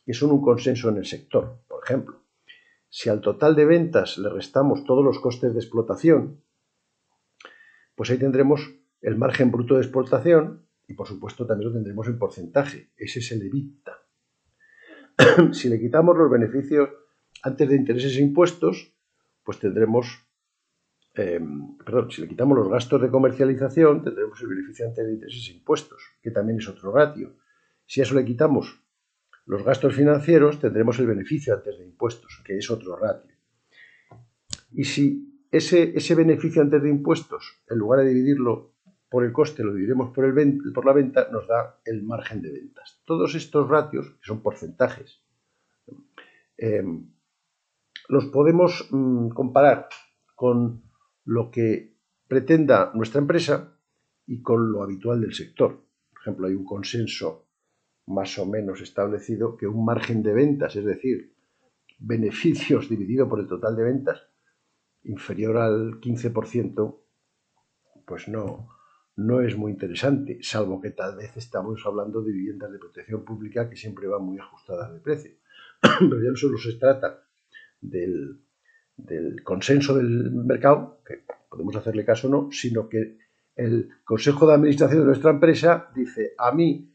que 0.06 0.14
son 0.14 0.32
un 0.32 0.42
consenso 0.42 0.90
en 0.90 0.98
el 0.98 1.06
sector. 1.06 1.60
Por 1.68 1.84
ejemplo, 1.84 2.22
si 2.90 3.10
al 3.10 3.22
total 3.22 3.56
de 3.56 3.66
ventas 3.66 4.18
le 4.18 4.30
restamos 4.30 4.84
todos 4.84 5.04
los 5.04 5.20
costes 5.20 5.54
de 5.54 5.60
explotación, 5.60 6.42
pues 7.96 8.10
ahí 8.12 8.18
tendremos 8.18 8.76
el 9.02 9.18
margen 9.18 9.52
bruto 9.52 9.76
de 9.76 9.82
explotación 9.82 10.66
y 10.88 10.94
por 10.94 11.08
supuesto 11.08 11.46
también 11.48 11.70
lo 11.70 11.74
tendremos 11.74 12.08
en 12.08 12.20
porcentaje. 12.20 12.92
Ese 12.98 13.20
es 13.20 13.32
el 13.32 13.42
EBITDA. 13.44 13.98
si 15.54 15.70
le 15.70 15.80
quitamos 15.80 16.18
los 16.18 16.30
beneficios 16.30 16.90
antes 17.42 17.70
de 17.70 17.76
intereses 17.76 18.18
e 18.18 18.22
impuestos, 18.22 18.94
pues 19.44 19.60
tendremos 19.60 20.25
eh, 21.17 21.39
perdón, 21.86 22.12
si 22.12 22.22
le 22.22 22.27
quitamos 22.27 22.57
los 22.57 22.69
gastos 22.69 23.01
de 23.01 23.10
comercialización, 23.10 24.03
tendremos 24.03 24.41
el 24.41 24.48
beneficio 24.48 24.86
antes 24.88 25.05
de 25.05 25.13
intereses 25.13 25.50
e 25.50 25.53
impuestos, 25.53 26.01
que 26.22 26.31
también 26.31 26.60
es 26.60 26.67
otro 26.67 26.91
ratio. 26.91 27.38
Si 27.86 28.01
a 28.01 28.03
eso 28.03 28.15
le 28.15 28.25
quitamos 28.25 28.81
los 29.45 29.63
gastos 29.63 29.95
financieros, 29.95 30.60
tendremos 30.60 31.00
el 31.00 31.07
beneficio 31.07 31.53
antes 31.53 31.77
de 31.77 31.86
impuestos, 31.86 32.41
que 32.43 32.57
es 32.57 32.69
otro 32.69 32.98
ratio. 32.98 33.36
Y 34.72 34.84
si 34.84 35.45
ese, 35.51 35.95
ese 35.95 36.15
beneficio 36.15 36.62
antes 36.62 36.81
de 36.81 36.89
impuestos, 36.89 37.63
en 37.69 37.77
lugar 37.77 38.01
de 38.01 38.10
dividirlo 38.10 38.74
por 39.10 39.24
el 39.24 39.31
coste, 39.31 39.63
lo 39.63 39.72
dividiremos 39.72 40.10
por, 40.10 40.25
el, 40.25 40.74
por 40.74 40.86
la 40.86 40.93
venta, 40.93 41.29
nos 41.31 41.48
da 41.48 41.79
el 41.86 42.03
margen 42.03 42.41
de 42.41 42.51
ventas. 42.51 43.01
Todos 43.05 43.36
estos 43.36 43.69
ratios, 43.69 44.10
que 44.10 44.25
son 44.25 44.41
porcentajes, 44.41 45.22
eh, 46.57 46.84
los 48.10 48.25
podemos 48.25 48.88
mm, 48.91 49.29
comparar 49.29 49.88
con 50.36 50.85
lo 51.25 51.51
que 51.51 51.96
pretenda 52.27 52.91
nuestra 52.94 53.20
empresa 53.20 53.77
y 54.27 54.41
con 54.41 54.72
lo 54.72 54.84
habitual 54.84 55.22
del 55.22 55.34
sector. 55.34 55.84
Por 56.12 56.22
ejemplo, 56.22 56.48
hay 56.48 56.53
un 56.53 56.65
consenso 56.65 57.48
más 58.08 58.38
o 58.38 58.46
menos 58.46 58.82
establecido 58.82 59.58
que 59.58 59.67
un 59.67 59.84
margen 59.84 60.22
de 60.24 60.34
ventas, 60.34 60.75
es 60.75 60.86
decir, 60.86 61.34
beneficios 62.00 62.89
dividido 62.89 63.27
por 63.27 63.39
el 63.39 63.48
total 63.48 63.75
de 63.75 63.84
ventas, 63.84 64.27
inferior 65.03 65.58
al 65.58 66.00
15%, 66.00 67.00
pues 68.05 68.27
no, 68.27 68.70
no 69.15 69.41
es 69.41 69.58
muy 69.58 69.72
interesante, 69.72 70.39
salvo 70.41 70.82
que 70.82 70.91
tal 70.91 71.15
vez 71.15 71.36
estamos 71.38 71.82
hablando 71.86 72.22
de 72.22 72.32
viviendas 72.32 72.72
de 72.72 72.79
protección 72.79 73.24
pública 73.24 73.70
que 73.70 73.75
siempre 73.75 74.08
van 74.08 74.24
muy 74.24 74.38
ajustadas 74.38 74.94
de 74.94 75.00
precio. 75.00 75.32
Pero 75.82 76.22
ya 76.22 76.29
no 76.29 76.36
solo 76.36 76.58
se 76.58 76.74
trata 76.74 77.24
del, 77.82 78.45
del 78.98 79.44
consenso 79.44 79.96
del 79.96 80.32
mercado, 80.32 81.02
que 81.06 81.24
podemos 81.50 81.75
hacerle 81.75 82.06
caso 82.06 82.28
o 82.28 82.32
no, 82.32 82.52
sino 82.52 82.88
que 82.90 83.18
el 83.56 83.90
Consejo 84.04 84.48
de 84.48 84.54
Administración 84.54 85.02
de 85.02 85.06
nuestra 85.08 85.32
empresa 85.32 85.90
dice, 85.96 86.34
a 86.38 86.52
mí, 86.52 86.94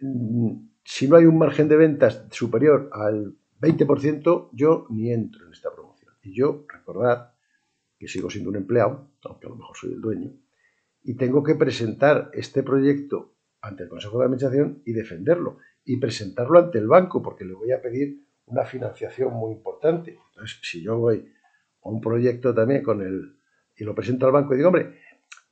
mm, 0.00 0.52
si 0.84 1.08
no 1.08 1.16
hay 1.16 1.26
un 1.26 1.38
margen 1.38 1.68
de 1.68 1.76
ventas 1.76 2.26
superior 2.30 2.90
al 2.92 3.36
20%, 3.60 4.50
yo 4.52 4.86
ni 4.90 5.12
entro 5.12 5.46
en 5.46 5.52
esta 5.52 5.72
promoción. 5.72 6.14
Y 6.22 6.34
yo, 6.34 6.64
recordad 6.68 7.32
que 7.98 8.08
sigo 8.08 8.30
siendo 8.30 8.50
un 8.50 8.56
empleado, 8.56 9.10
aunque 9.24 9.46
a 9.46 9.50
lo 9.50 9.56
mejor 9.56 9.76
soy 9.76 9.92
el 9.92 10.00
dueño, 10.00 10.32
y 11.02 11.14
tengo 11.14 11.42
que 11.42 11.54
presentar 11.54 12.30
este 12.32 12.62
proyecto 12.62 13.34
ante 13.60 13.84
el 13.84 13.88
Consejo 13.88 14.18
de 14.18 14.24
Administración 14.24 14.82
y 14.84 14.92
defenderlo, 14.92 15.58
y 15.84 15.96
presentarlo 15.98 16.58
ante 16.58 16.78
el 16.78 16.86
banco, 16.86 17.22
porque 17.22 17.44
le 17.44 17.54
voy 17.54 17.72
a 17.72 17.80
pedir 17.80 18.27
una 18.50 18.64
financiación 18.64 19.32
muy 19.34 19.52
importante. 19.52 20.18
Entonces, 20.30 20.58
si 20.62 20.82
yo 20.82 20.98
voy 20.98 21.32
un 21.82 22.00
proyecto 22.00 22.54
también 22.54 22.82
con 22.82 23.00
el, 23.00 23.36
y 23.76 23.84
lo 23.84 23.94
presento 23.94 24.26
al 24.26 24.32
banco 24.32 24.54
y 24.54 24.58
digo, 24.58 24.68
hombre, 24.68 24.98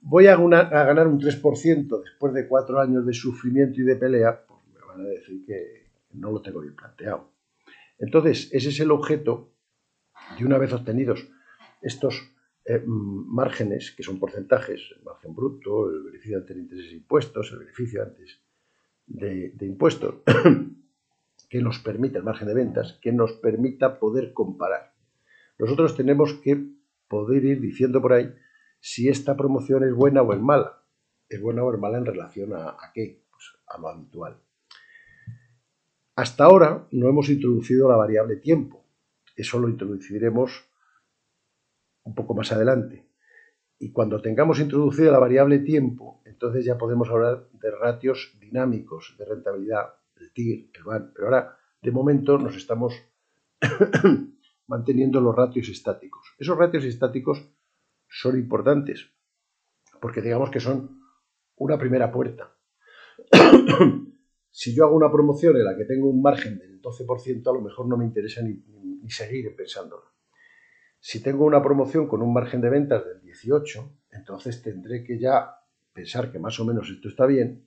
voy 0.01 0.27
a, 0.27 0.35
a 0.35 0.85
ganar 0.85 1.07
un 1.07 1.21
3% 1.21 2.03
después 2.03 2.33
de 2.35 2.47
cuatro 2.47 2.81
años 2.81 3.07
de 3.07 3.13
sufrimiento 3.13 3.81
y 3.81 3.85
de 3.85 3.97
pelea, 3.97 4.45
pues 4.47 4.61
me 4.73 4.81
van 4.81 5.01
a 5.01 5.09
decir 5.09 5.45
que 5.47 5.91
no 6.13 6.31
lo 6.31 6.43
tengo 6.43 6.61
bien 6.61 6.75
planteado. 6.75 7.31
Entonces, 7.99 8.51
ese 8.53 8.69
es 8.69 8.81
el 8.81 8.91
objeto 8.91 9.53
y 10.39 10.45
una 10.45 10.59
vez 10.59 10.73
obtenidos 10.73 11.27
estos 11.81 12.33
eh, 12.65 12.83
márgenes, 12.85 13.93
que 13.93 14.03
son 14.03 14.19
porcentajes, 14.19 14.81
el 14.97 15.03
margen 15.05 15.35
bruto, 15.35 15.91
el 15.91 16.03
beneficio 16.03 16.39
antes 16.39 16.57
de 16.57 16.63
intereses 16.63 16.93
e 16.93 16.97
impuestos, 16.97 17.53
el 17.53 17.59
beneficio 17.61 18.03
antes 18.03 18.41
de 19.07 19.67
impuestos, 19.67 20.17
que 21.49 21.63
nos 21.63 21.79
permita, 21.79 22.19
el 22.19 22.25
margen 22.25 22.49
de 22.49 22.55
ventas, 22.55 22.99
que 23.01 23.13
nos 23.13 23.33
permita 23.35 23.99
poder 23.99 24.33
comparar. 24.33 24.95
Nosotros 25.59 25.97
tenemos 25.97 26.35
que 26.35 26.73
poder 27.09 27.45
ir 27.45 27.61
diciendo 27.61 28.03
por 28.03 28.13
ahí 28.13 28.35
si 28.81 29.09
esta 29.09 29.37
promoción 29.37 29.85
es 29.85 29.95
buena 29.95 30.23
o 30.23 30.33
es 30.33 30.41
mala. 30.41 30.83
Es 31.29 31.41
buena 31.41 31.65
o 31.65 31.73
es 31.73 31.81
mala 31.81 31.99
en 31.99 32.07
relación 32.07 32.53
a, 32.53 32.71
a 32.71 32.93
qué? 32.95 33.25
Pues 33.31 33.45
a 33.67 33.79
lo 33.79 33.89
habitual. 33.89 34.41
Hasta 36.15 36.45
ahora 36.45 36.87
no 36.93 37.09
hemos 37.09 37.29
introducido 37.29 37.89
la 37.89 37.97
variable 37.97 38.37
tiempo. 38.37 38.85
Eso 39.37 39.59
lo 39.59 39.69
introduciremos 39.69 40.71
un 42.05 42.15
poco 42.15 42.35
más 42.35 42.53
adelante. 42.53 43.07
Y 43.79 43.93
cuando 43.93 44.23
tengamos 44.23 44.59
introducida 44.59 45.13
la 45.13 45.19
variable 45.19 45.59
tiempo, 45.59 46.23
entonces 46.25 46.65
ya 46.65 46.79
podemos 46.79 47.11
hablar 47.11 47.49
de 47.53 47.71
ratios 47.71 48.35
dinámicos 48.41 49.15
de 49.19 49.27
rentabilidad, 49.27 49.95
el 50.21 50.33
TIR, 50.33 50.71
el 50.75 50.85
BAN. 50.85 51.13
Pero 51.15 51.27
ahora, 51.27 51.59
de 51.81 51.91
momento, 51.91 52.39
nos 52.39 52.57
estamos 52.57 52.95
manteniendo 54.67 55.21
los 55.21 55.35
ratios 55.35 55.69
estáticos. 55.69 56.35
Esos 56.39 56.57
ratios 56.57 56.85
estáticos 56.85 57.49
son 58.09 58.39
importantes 58.39 59.11
porque 60.01 60.23
digamos 60.23 60.51
que 60.51 60.61
son 60.61 61.01
una 61.57 61.79
primera 61.79 62.13
puerta. 62.13 62.55
si 64.51 64.75
yo 64.75 64.85
hago 64.85 64.97
una 64.97 65.11
promoción 65.11 65.57
en 65.57 65.65
la 65.65 65.77
que 65.77 65.85
tengo 65.85 66.09
un 66.09 66.23
margen 66.23 66.59
del 66.59 66.81
12%, 66.81 67.49
a 67.49 67.53
lo 67.53 67.61
mejor 67.61 67.89
no 67.89 67.97
me 67.97 68.05
interesa 68.05 68.43
ni, 68.43 68.63
ni 69.03 69.11
seguir 69.11 69.55
pensándolo. 69.57 70.05
Si 70.99 71.23
tengo 71.23 71.45
una 71.45 71.63
promoción 71.63 72.09
con 72.09 72.23
un 72.23 72.33
margen 72.33 72.61
de 72.61 72.71
ventas 72.71 73.05
del 73.05 73.21
18, 73.21 74.01
entonces 74.13 74.63
tendré 74.63 75.05
que 75.05 75.19
ya 75.19 75.57
pensar 75.93 76.31
que 76.31 76.39
más 76.39 76.59
o 76.61 76.65
menos 76.65 76.91
esto 76.91 77.09
está 77.09 77.27
bien 77.27 77.67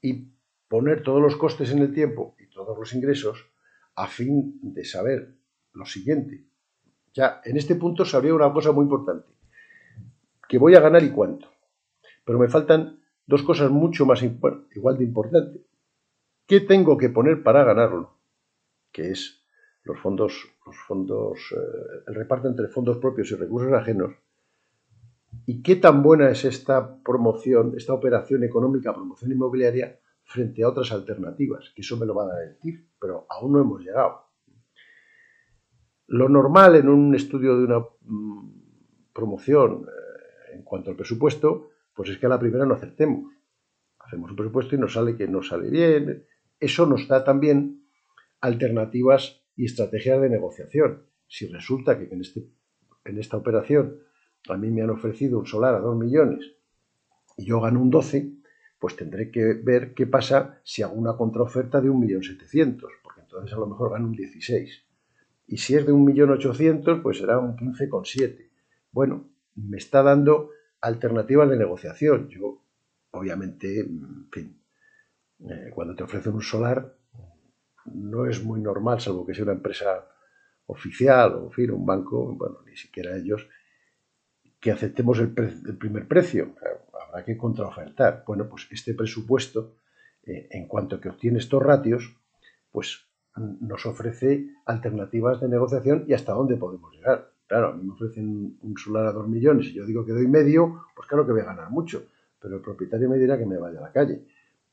y 0.00 0.33
poner 0.68 1.02
todos 1.02 1.20
los 1.20 1.36
costes 1.36 1.70
en 1.70 1.78
el 1.78 1.92
tiempo 1.92 2.34
y 2.38 2.46
todos 2.46 2.78
los 2.78 2.92
ingresos 2.94 3.46
a 3.96 4.06
fin 4.06 4.58
de 4.62 4.84
saber 4.84 5.34
lo 5.72 5.86
siguiente. 5.86 6.44
Ya 7.12 7.40
en 7.44 7.56
este 7.56 7.76
punto 7.76 8.04
sabría 8.04 8.34
una 8.34 8.52
cosa 8.52 8.72
muy 8.72 8.84
importante, 8.84 9.28
que 10.48 10.58
voy 10.58 10.74
a 10.74 10.80
ganar 10.80 11.02
y 11.02 11.10
cuánto. 11.10 11.48
Pero 12.24 12.38
me 12.38 12.48
faltan 12.48 13.00
dos 13.26 13.42
cosas 13.42 13.70
mucho 13.70 14.06
más, 14.06 14.22
igual 14.22 14.98
de 14.98 15.04
importantes. 15.04 15.62
¿Qué 16.46 16.60
tengo 16.60 16.98
que 16.98 17.08
poner 17.08 17.42
para 17.42 17.64
ganarlo? 17.64 18.18
Que 18.92 19.10
es 19.10 19.44
los 19.84 19.98
fondos, 20.00 20.46
los 20.66 20.76
fondos, 20.76 21.38
eh, 21.52 22.02
el 22.06 22.14
reparto 22.14 22.48
entre 22.48 22.68
fondos 22.68 22.98
propios 22.98 23.30
y 23.30 23.34
recursos 23.34 23.72
ajenos. 23.72 24.14
¿Y 25.46 25.62
qué 25.62 25.76
tan 25.76 26.02
buena 26.02 26.30
es 26.30 26.44
esta 26.44 26.96
promoción, 27.02 27.74
esta 27.76 27.92
operación 27.92 28.44
económica, 28.44 28.94
promoción 28.94 29.32
inmobiliaria, 29.32 29.98
frente 30.24 30.62
a 30.62 30.68
otras 30.68 30.92
alternativas? 30.92 31.72
Que 31.74 31.82
eso 31.82 31.96
me 31.96 32.06
lo 32.06 32.14
va 32.14 32.24
a 32.24 32.38
decir, 32.38 32.88
pero 33.00 33.26
aún 33.28 33.52
no 33.52 33.60
hemos 33.60 33.82
llegado. 33.82 34.24
Lo 36.06 36.28
normal 36.28 36.76
en 36.76 36.88
un 36.88 37.14
estudio 37.14 37.56
de 37.56 37.64
una 37.64 37.80
mm, 38.02 39.12
promoción 39.12 39.86
eh, 39.86 40.56
en 40.56 40.62
cuanto 40.62 40.90
al 40.90 40.96
presupuesto, 40.96 41.70
pues 41.94 42.10
es 42.10 42.18
que 42.18 42.26
a 42.26 42.28
la 42.28 42.38
primera 42.38 42.66
no 42.66 42.74
acertemos. 42.74 43.32
Hacemos 43.98 44.30
un 44.30 44.36
presupuesto 44.36 44.74
y 44.74 44.78
nos 44.78 44.92
sale 44.92 45.16
que 45.16 45.28
no 45.28 45.42
sale 45.42 45.70
bien. 45.70 46.26
Eso 46.60 46.86
nos 46.86 47.08
da 47.08 47.24
también 47.24 47.86
alternativas 48.40 49.42
y 49.56 49.64
estrategias 49.64 50.20
de 50.20 50.28
negociación. 50.28 51.06
Si 51.26 51.46
resulta 51.46 51.98
que 51.98 52.12
en, 52.12 52.20
este, 52.20 52.48
en 53.04 53.18
esta 53.18 53.36
operación 53.36 53.98
a 54.48 54.56
mí 54.56 54.70
me 54.70 54.82
han 54.82 54.90
ofrecido 54.90 55.38
un 55.38 55.46
solar 55.46 55.74
a 55.74 55.80
2 55.80 55.96
millones 55.96 56.52
y 57.36 57.46
yo 57.46 57.60
gano 57.60 57.80
un 57.80 57.90
12, 57.90 58.32
pues 58.78 58.96
tendré 58.96 59.30
que 59.30 59.54
ver 59.54 59.94
qué 59.94 60.06
pasa 60.06 60.60
si 60.64 60.82
hago 60.82 60.94
una 60.94 61.16
contraoferta 61.16 61.80
de 61.80 61.90
1.700.000, 61.90 62.80
porque 63.02 63.20
entonces 63.22 63.52
a 63.54 63.60
lo 63.60 63.66
mejor 63.66 63.92
gano 63.92 64.06
un 64.06 64.12
16. 64.12 64.84
Y 65.46 65.56
si 65.56 65.74
es 65.74 65.86
de 65.86 65.92
1.800.000, 65.92 67.02
pues 67.02 67.18
será 67.18 67.38
un 67.38 67.56
15,7. 67.56 68.50
Bueno, 68.90 69.28
me 69.56 69.76
está 69.76 70.02
dando 70.02 70.50
alternativas 70.80 71.48
de 71.48 71.56
negociación. 71.56 72.28
Yo, 72.28 72.62
obviamente, 73.10 73.80
en 73.80 74.28
fin, 74.30 74.60
eh, 75.40 75.70
cuando 75.74 75.94
te 75.94 76.04
ofrecen 76.04 76.34
un 76.34 76.42
solar, 76.42 76.96
no 77.86 78.26
es 78.26 78.42
muy 78.42 78.60
normal, 78.60 79.00
salvo 79.00 79.26
que 79.26 79.34
sea 79.34 79.44
una 79.44 79.52
empresa 79.52 80.08
oficial 80.66 81.34
o, 81.34 81.44
en 81.46 81.52
fin, 81.52 81.70
un 81.70 81.84
banco, 81.84 82.34
bueno, 82.34 82.58
ni 82.66 82.76
siquiera 82.76 83.16
ellos, 83.16 83.46
que 84.60 84.70
aceptemos 84.70 85.18
el, 85.18 85.32
primer 85.32 86.08
precio. 86.08 86.54
Habrá 87.14 87.24
que 87.24 87.36
contraofertar. 87.36 88.24
Bueno, 88.26 88.48
pues 88.48 88.66
este 88.70 88.94
presupuesto, 88.94 89.76
eh, 90.24 90.48
en 90.50 90.66
cuanto 90.66 91.00
que 91.00 91.08
obtiene 91.08 91.38
estos 91.38 91.62
ratios, 91.62 92.16
pues 92.72 93.06
nos 93.36 93.84
ofrece 93.86 94.48
alternativas 94.64 95.40
de 95.40 95.48
negociación 95.48 96.04
y 96.06 96.12
hasta 96.12 96.32
dónde 96.32 96.56
podemos 96.56 96.92
llegar. 96.92 97.30
Claro, 97.46 97.68
a 97.68 97.72
mí 97.72 97.84
me 97.84 97.92
ofrecen 97.92 98.58
un 98.62 98.76
solar 98.76 99.06
a 99.06 99.12
dos 99.12 99.28
millones 99.28 99.66
y 99.66 99.74
yo 99.74 99.84
digo 99.84 100.04
que 100.04 100.12
doy 100.12 100.26
medio, 100.26 100.86
pues 100.94 101.08
claro 101.08 101.26
que 101.26 101.32
voy 101.32 101.42
a 101.42 101.46
ganar 101.46 101.70
mucho, 101.70 102.06
pero 102.40 102.56
el 102.56 102.62
propietario 102.62 103.08
me 103.08 103.18
dirá 103.18 103.38
que 103.38 103.46
me 103.46 103.58
vaya 103.58 103.78
a 103.78 103.82
la 103.82 103.92
calle. 103.92 104.24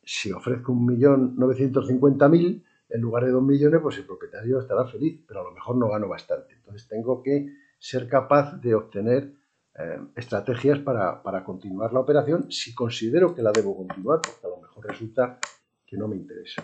Si 0.03 0.31
ofrezco 0.31 0.71
un 0.71 0.85
millón 0.85 1.35
novecientos 1.37 1.87
cincuenta 1.87 2.27
mil 2.27 2.63
en 2.89 3.01
lugar 3.01 3.25
de 3.25 3.31
dos 3.31 3.43
millones, 3.43 3.81
pues 3.81 3.97
el 3.97 4.05
propietario 4.05 4.59
estará 4.59 4.85
feliz, 4.85 5.23
pero 5.27 5.41
a 5.41 5.43
lo 5.43 5.51
mejor 5.51 5.75
no 5.75 5.89
gano 5.89 6.07
bastante. 6.07 6.55
Entonces 6.55 6.87
tengo 6.87 7.21
que 7.21 7.53
ser 7.77 8.07
capaz 8.07 8.59
de 8.61 8.75
obtener 8.75 9.33
eh, 9.73 9.99
estrategias 10.15 10.79
para, 10.79 11.23
para 11.23 11.43
continuar 11.43 11.93
la 11.93 12.01
operación 12.01 12.51
si 12.51 12.75
considero 12.75 13.33
que 13.33 13.41
la 13.41 13.51
debo 13.51 13.77
continuar, 13.77 14.19
porque 14.21 14.45
a 14.45 14.49
lo 14.49 14.57
mejor 14.57 14.85
resulta 14.85 15.39
que 15.85 15.97
no 15.97 16.07
me 16.07 16.17
interesa. 16.17 16.63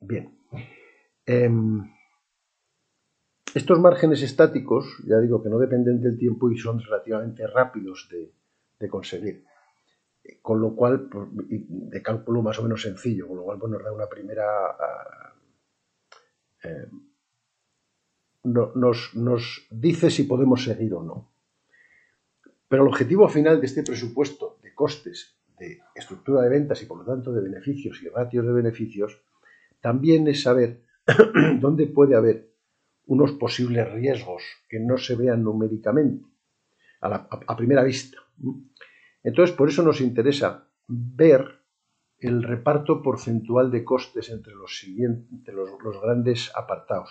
Bien. 0.00 0.36
Em, 1.26 1.92
estos 3.54 3.78
márgenes 3.78 4.22
estáticos, 4.22 4.84
ya 5.06 5.18
digo 5.18 5.42
que 5.42 5.48
no 5.48 5.58
dependen 5.58 6.00
del 6.00 6.18
tiempo 6.18 6.50
y 6.50 6.56
son 6.56 6.80
relativamente 6.80 7.46
rápidos 7.46 8.08
de, 8.10 8.88
conseguir. 8.88 9.44
Con 10.42 10.60
lo 10.60 10.74
cual, 10.74 11.08
pues, 11.08 11.28
de 11.30 12.02
cálculo 12.02 12.42
más 12.42 12.58
o 12.58 12.62
menos 12.62 12.82
sencillo, 12.82 13.28
con 13.28 13.36
lo 13.36 13.44
cual 13.44 13.58
pues, 13.58 13.72
nos 13.72 13.84
da 13.84 13.92
una 13.92 14.08
primera... 14.08 14.44
Ah, 14.70 15.34
em, 16.62 17.10
nos, 18.42 19.14
nos 19.14 19.68
dice 19.70 20.10
si 20.10 20.24
podemos 20.24 20.64
seguir 20.64 20.94
o 20.94 21.02
no. 21.02 21.30
Pero 22.70 22.84
el 22.84 22.88
objetivo 22.88 23.28
final 23.28 23.58
de 23.58 23.66
este 23.66 23.82
presupuesto 23.82 24.60
de 24.62 24.72
costes, 24.72 25.36
de 25.58 25.80
estructura 25.92 26.40
de 26.42 26.50
ventas 26.50 26.80
y 26.80 26.86
por 26.86 26.98
lo 26.98 27.04
tanto 27.04 27.32
de 27.32 27.42
beneficios 27.42 28.00
y 28.00 28.08
ratios 28.08 28.46
de 28.46 28.52
beneficios, 28.52 29.20
también 29.80 30.28
es 30.28 30.44
saber 30.44 30.84
dónde 31.58 31.88
puede 31.88 32.14
haber 32.14 32.48
unos 33.06 33.32
posibles 33.32 33.90
riesgos 33.90 34.44
que 34.68 34.78
no 34.78 34.98
se 34.98 35.16
vean 35.16 35.42
numéricamente 35.42 36.24
a, 37.00 37.56
primera 37.56 37.82
vista. 37.82 38.18
Entonces, 39.24 39.56
por 39.56 39.68
eso 39.68 39.82
nos 39.82 40.00
interesa 40.00 40.68
ver 40.86 41.64
el 42.20 42.40
reparto 42.44 43.02
porcentual 43.02 43.72
de 43.72 43.82
costes 43.82 44.30
entre 44.30 44.54
los, 44.54 44.78
siguientes, 44.78 45.52
los, 45.52 45.70
los 45.82 46.00
grandes 46.00 46.52
apartados. 46.54 47.10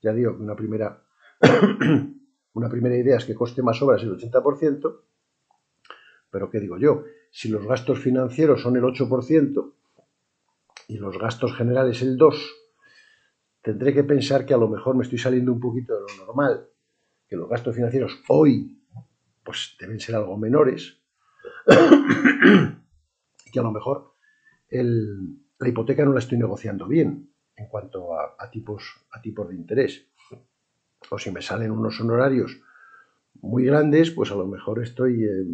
Ya 0.00 0.12
digo 0.12 0.36
que 0.36 0.42
una 0.44 0.54
primera, 0.54 1.02
una 2.54 2.68
primera 2.68 2.96
idea 2.96 3.16
es 3.16 3.24
que 3.24 3.34
coste 3.34 3.62
más 3.62 3.80
obras 3.82 4.02
el 4.02 4.16
80%, 4.16 5.00
pero 6.30 6.50
¿qué 6.50 6.60
digo 6.60 6.78
yo? 6.78 7.04
Si 7.30 7.48
los 7.48 7.66
gastos 7.66 8.00
financieros 8.00 8.62
son 8.62 8.76
el 8.76 8.82
8%, 8.82 9.72
y 10.88 10.98
los 10.98 11.18
gastos 11.18 11.56
generales 11.56 12.02
el 12.02 12.16
2, 12.16 12.54
tendré 13.62 13.94
que 13.94 14.04
pensar 14.04 14.44
que 14.44 14.54
a 14.54 14.58
lo 14.58 14.68
mejor 14.68 14.96
me 14.96 15.02
estoy 15.02 15.18
saliendo 15.18 15.52
un 15.52 15.60
poquito 15.60 15.94
de 15.94 16.00
lo 16.00 16.26
normal, 16.26 16.68
que 17.26 17.36
los 17.36 17.48
gastos 17.48 17.74
financieros 17.74 18.22
hoy 18.28 18.80
pues 19.42 19.76
deben 19.78 20.00
ser 20.00 20.16
algo 20.16 20.36
menores, 20.36 21.00
y 23.46 23.50
que 23.52 23.58
a 23.58 23.62
lo 23.62 23.72
mejor 23.72 24.14
la 24.70 25.68
hipoteca 25.68 26.04
no 26.04 26.12
la 26.12 26.20
estoy 26.20 26.38
negociando 26.38 26.86
bien 26.86 27.30
en 27.56 27.68
cuanto 27.68 28.18
a, 28.18 28.50
tipos, 28.50 29.06
a 29.12 29.20
tipos 29.20 29.48
de 29.48 29.54
interés. 29.54 30.08
O 31.10 31.18
si 31.18 31.30
me 31.30 31.42
salen 31.42 31.70
unos 31.70 32.00
honorarios 32.00 32.60
muy 33.34 33.64
grandes, 33.64 34.10
pues 34.10 34.30
a 34.30 34.36
lo 34.36 34.46
mejor 34.46 34.82
estoy 34.82 35.24
eh, 35.24 35.44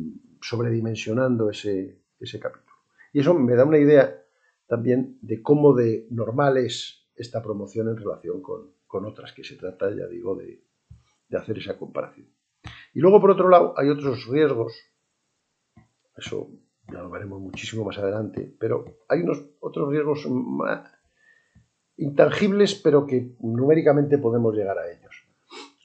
sobredimensionando 0.40 1.50
ese, 1.50 2.02
ese 2.18 2.38
capítulo. 2.38 2.76
Y 3.12 3.20
eso 3.20 3.34
me 3.34 3.54
da 3.54 3.64
una 3.64 3.78
idea 3.78 4.22
también 4.66 5.18
de 5.20 5.42
cómo 5.42 5.74
de 5.74 6.06
normal 6.10 6.56
es 6.58 7.08
esta 7.16 7.42
promoción 7.42 7.88
en 7.88 7.96
relación 7.96 8.40
con, 8.40 9.04
otras, 9.04 9.32
que 9.32 9.44
se 9.44 9.56
trata, 9.56 9.90
ya 9.90 10.06
digo, 10.06 10.36
de, 10.36 10.64
de 11.28 11.36
hacer 11.36 11.58
esa 11.58 11.76
comparación. 11.76 12.28
Y 12.94 13.00
luego, 13.00 13.20
por 13.20 13.30
otro 13.30 13.48
lado, 13.48 13.74
hay 13.76 13.88
otros 13.88 14.26
riesgos, 14.28 14.72
eso 16.16 16.50
ya 16.90 17.02
lo 17.02 17.10
veremos 17.10 17.40
muchísimo 17.40 17.84
más 17.84 17.98
adelante, 17.98 18.54
pero 18.58 18.84
hay 19.08 19.20
unos 19.20 19.42
otros 19.60 19.90
riesgos 19.90 20.26
intangibles, 21.96 22.74
pero 22.74 23.06
que 23.06 23.36
numéricamente 23.40 24.18
podemos 24.18 24.54
llegar 24.54 24.78
a 24.78 24.90
ellos. 24.90 25.10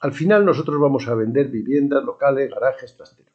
Al 0.06 0.14
final 0.14 0.46
nosotros 0.46 0.80
vamos 0.80 1.08
a 1.08 1.16
vender 1.16 1.48
viviendas, 1.48 2.04
locales, 2.04 2.52
garajes, 2.52 2.96
trasteros, 2.96 3.34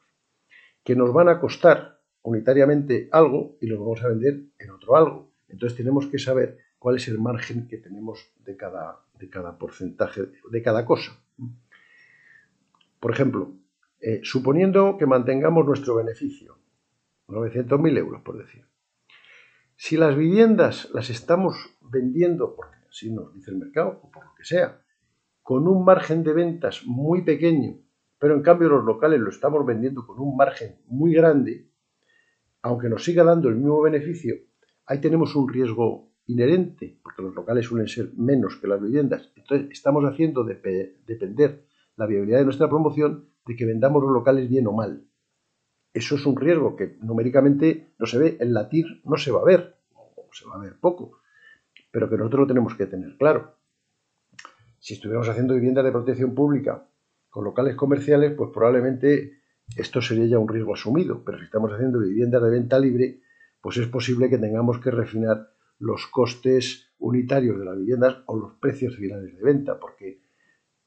que 0.85 0.94
nos 0.94 1.12
van 1.12 1.28
a 1.28 1.40
costar 1.40 2.00
unitariamente 2.22 3.09
algo 3.11 3.56
y 3.61 3.66
los 3.66 3.80
vamos 3.80 4.00
a 4.04 4.09
vender 4.09 4.44
en 4.56 4.70
otro 4.70 4.94
algo. 4.94 5.33
Entonces 5.48 5.76
tenemos 5.76 6.06
que 6.06 6.20
saber 6.20 6.59
cuál 6.78 6.94
es 6.94 7.09
el 7.09 7.18
margen 7.18 7.66
que 7.66 7.78
tenemos 7.78 8.33
de 8.44 8.56
cada, 8.56 9.00
de 9.18 9.28
cada 9.28 9.59
porcentaje, 9.59 10.30
de 10.48 10.62
cada 10.62 10.85
cosa. 10.85 11.11
Por 13.00 13.11
ejemplo, 13.11 13.52
eh, 13.98 14.20
suponiendo 14.22 14.96
que 14.96 15.06
mantengamos 15.06 15.66
nuestro 15.66 15.96
beneficio, 15.96 16.56
900.000 17.26 17.98
euros 17.98 18.22
por 18.22 18.38
decir. 18.38 18.64
Si 19.74 19.96
las 19.96 20.16
viviendas 20.16 20.88
las 20.94 21.11
estamos 21.11 21.56
vendiendo, 21.80 22.54
porque 22.54 22.76
así 22.88 23.11
nos 23.11 23.35
dice 23.35 23.50
el 23.50 23.56
mercado, 23.56 23.98
o 24.04 24.11
por 24.12 24.24
lo 24.24 24.35
que 24.37 24.44
sea, 24.44 24.80
con 25.50 25.66
un 25.66 25.84
margen 25.84 26.22
de 26.22 26.32
ventas 26.32 26.86
muy 26.86 27.22
pequeño, 27.22 27.80
pero 28.20 28.36
en 28.36 28.40
cambio 28.40 28.68
los 28.68 28.84
locales 28.84 29.18
lo 29.18 29.30
estamos 29.30 29.66
vendiendo 29.66 30.06
con 30.06 30.20
un 30.20 30.36
margen 30.36 30.76
muy 30.86 31.12
grande, 31.12 31.68
aunque 32.62 32.88
nos 32.88 33.02
siga 33.02 33.24
dando 33.24 33.48
el 33.48 33.56
mismo 33.56 33.82
beneficio, 33.82 34.36
ahí 34.86 35.00
tenemos 35.00 35.34
un 35.34 35.52
riesgo 35.52 36.12
inherente, 36.26 37.00
porque 37.02 37.22
los 37.22 37.34
locales 37.34 37.66
suelen 37.66 37.88
ser 37.88 38.12
menos 38.16 38.58
que 38.58 38.68
las 38.68 38.80
viviendas. 38.80 39.32
Entonces 39.34 39.66
estamos 39.72 40.04
haciendo 40.04 40.44
depender 40.44 41.66
la 41.96 42.06
viabilidad 42.06 42.38
de 42.38 42.44
nuestra 42.44 42.68
promoción 42.68 43.30
de 43.44 43.56
que 43.56 43.66
vendamos 43.66 44.04
los 44.04 44.12
locales 44.12 44.48
bien 44.48 44.68
o 44.68 44.72
mal. 44.72 45.04
Eso 45.92 46.14
es 46.14 46.26
un 46.26 46.36
riesgo 46.36 46.76
que 46.76 46.96
numéricamente 47.00 47.92
no 47.98 48.06
se 48.06 48.18
ve, 48.18 48.36
en 48.38 48.54
la 48.54 48.68
TIR 48.68 49.02
no 49.02 49.16
se 49.16 49.32
va 49.32 49.40
a 49.40 49.46
ver, 49.46 49.78
o 49.94 50.28
se 50.30 50.46
va 50.46 50.54
a 50.54 50.60
ver 50.60 50.78
poco, 50.78 51.18
pero 51.90 52.08
que 52.08 52.16
nosotros 52.16 52.42
lo 52.42 52.46
tenemos 52.46 52.76
que 52.76 52.86
tener 52.86 53.16
claro. 53.16 53.56
Si 54.80 54.94
estuviéramos 54.94 55.28
haciendo 55.28 55.54
viviendas 55.54 55.84
de 55.84 55.92
protección 55.92 56.34
pública 56.34 56.88
con 57.28 57.44
locales 57.44 57.76
comerciales, 57.76 58.32
pues 58.36 58.50
probablemente 58.52 59.40
esto 59.76 60.02
sería 60.02 60.26
ya 60.26 60.38
un 60.38 60.48
riesgo 60.48 60.74
asumido, 60.74 61.22
pero 61.24 61.38
si 61.38 61.44
estamos 61.44 61.72
haciendo 61.72 62.00
viviendas 62.00 62.42
de 62.42 62.50
venta 62.50 62.78
libre, 62.78 63.20
pues 63.60 63.76
es 63.76 63.86
posible 63.86 64.28
que 64.28 64.38
tengamos 64.38 64.80
que 64.80 64.90
refinar 64.90 65.50
los 65.78 66.06
costes 66.06 66.88
unitarios 66.98 67.58
de 67.58 67.64
las 67.64 67.76
viviendas 67.76 68.16
o 68.26 68.36
los 68.36 68.54
precios 68.54 68.96
finales 68.96 69.36
de 69.36 69.42
venta, 69.42 69.78
porque 69.78 70.22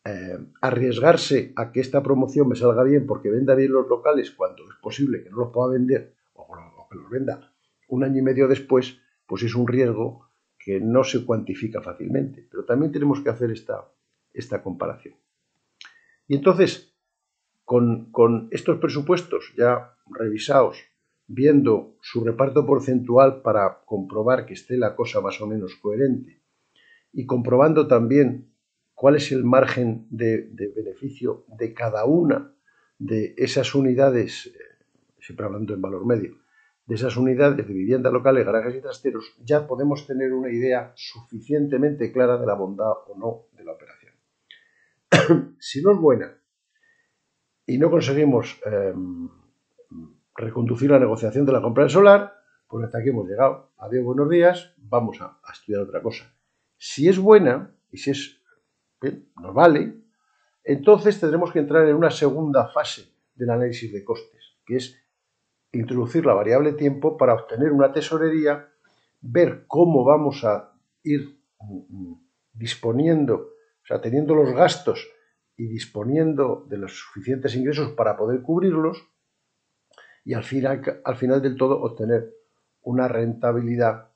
eh, 0.05 0.37
arriesgarse 0.59 1.53
a 1.55 1.71
que 1.71 1.79
esta 1.79 2.03
promoción 2.03 2.49
me 2.49 2.55
salga 2.55 2.83
bien 2.83 3.05
porque 3.05 3.29
venda 3.29 3.55
bien 3.55 3.71
los 3.71 3.87
locales 3.87 4.31
cuando 4.31 4.63
es 4.63 4.75
posible 4.81 5.23
que 5.23 5.29
no 5.29 5.37
los 5.37 5.53
pueda 5.53 5.71
vender 5.71 6.15
o, 6.33 6.87
que 6.89 6.97
los 6.97 7.09
venda 7.09 7.53
un 7.87 8.03
año 8.03 8.19
y 8.19 8.21
medio 8.21 8.47
después, 8.47 8.99
pues 9.25 9.43
es 9.43 9.55
un 9.55 9.67
riesgo 9.67 10.27
que 10.63 10.79
no 10.79 11.03
se 11.03 11.25
cuantifica 11.25 11.81
fácilmente. 11.81 12.47
Pero 12.49 12.65
también 12.65 12.91
tenemos 12.91 13.21
que 13.21 13.29
hacer 13.29 13.51
esta, 13.51 13.89
esta 14.33 14.63
comparación. 14.63 15.15
Y 16.27 16.35
entonces, 16.35 16.93
con, 17.65 18.11
con 18.11 18.47
estos 18.51 18.79
presupuestos 18.79 19.53
ya 19.57 19.95
revisados, 20.09 20.77
viendo 21.27 21.97
su 22.01 22.23
reparto 22.23 22.65
porcentual 22.65 23.41
para 23.41 23.83
comprobar 23.85 24.45
que 24.45 24.53
esté 24.53 24.77
la 24.77 24.95
cosa 24.95 25.21
más 25.21 25.39
o 25.41 25.47
menos 25.47 25.75
coherente, 25.75 26.41
y 27.11 27.25
comprobando 27.25 27.87
también 27.87 28.53
cuál 28.93 29.15
es 29.15 29.31
el 29.31 29.43
margen 29.43 30.07
de, 30.09 30.49
beneficio 30.75 31.45
de 31.47 31.73
cada 31.73 32.05
una 32.05 32.53
de 32.97 33.33
esas 33.37 33.75
unidades, 33.75 34.47
eh, 34.47 34.59
siempre 35.19 35.45
hablando 35.45 35.73
en 35.73 35.81
valor 35.81 36.05
medio, 36.05 36.37
de 36.85 36.95
esas 36.95 37.15
unidades 37.15 37.57
de 37.57 37.63
vivienda 37.63 38.11
locales, 38.11 38.45
garajes 38.45 38.75
y 38.75 38.81
trasteros, 38.81 39.35
ya 39.39 39.67
podemos 39.67 40.05
tener 40.05 40.33
una 40.33 40.51
idea 40.51 40.91
suficientemente 40.95 42.11
clara 42.11 42.37
de 42.37 42.45
la 42.45 42.55
bondad 42.55 42.91
o 43.07 43.17
no 43.17 43.57
de 43.57 43.63
la 43.63 43.73
operación. 43.73 44.13
si 45.59 45.81
no 45.81 45.91
es 45.91 45.97
buena 45.97 46.37
y 47.65 47.77
no 47.77 47.89
conseguimos 47.89 48.59
em, 48.65 49.29
reconducir 50.35 50.91
la 50.91 50.99
negociación 50.99 51.45
de 51.45 51.53
la 51.53 51.61
compra 51.61 51.83
del 51.83 51.91
solar, 51.91 52.33
pues 52.67 52.85
hasta 52.85 52.99
aquí 52.99 53.09
hemos 53.09 53.27
llegado. 53.27 53.71
Adiós, 53.77 54.03
buenos 54.03 54.29
días, 54.29 54.73
vamos 54.77 55.21
a 55.21 55.39
estudiar 55.51 55.81
otra 55.81 56.01
cosa. 56.01 56.35
Si 56.77 57.07
es 57.07 57.17
buena 57.17 57.73
y 57.91 57.97
si 57.97 58.11
es 58.11 58.43
nos 59.41 59.53
vale, 59.53 59.95
entonces 60.63 61.19
tendremos 61.19 61.51
que 61.51 61.59
entrar 61.59 61.87
en 61.87 61.95
una 61.95 62.11
segunda 62.11 62.69
fase 62.69 63.13
del 63.35 63.49
análisis 63.49 63.91
de 63.91 64.03
costes, 64.03 64.57
que 64.65 64.77
es 64.77 65.02
introducir 65.73 66.25
la 66.25 66.33
variable 66.33 66.73
tiempo 66.73 67.17
para 67.17 67.33
obtener 67.33 67.71
una 67.71 67.91
tesorería, 67.91 68.69
ver 69.21 69.65
cómo 69.67 70.03
vamos 70.03 70.43
a 70.43 70.73
ir 71.03 71.39
mm, 71.59 72.13
disponiendo, 72.53 73.35
o 73.35 73.85
sea, 73.85 73.99
teniendo 73.99 74.35
los 74.35 74.53
gastos 74.53 75.09
y 75.57 75.67
disponiendo 75.67 76.65
de 76.69 76.77
los 76.77 76.97
suficientes 76.97 77.55
ingresos 77.55 77.91
para 77.91 78.15
poder 78.15 78.41
cubrirlos 78.41 79.09
y 80.23 80.33
al 80.33 80.43
final, 80.43 81.01
al 81.03 81.15
final 81.17 81.41
del 81.41 81.57
todo 81.57 81.81
obtener 81.81 82.33
una 82.81 83.07
rentabilidad 83.07 84.11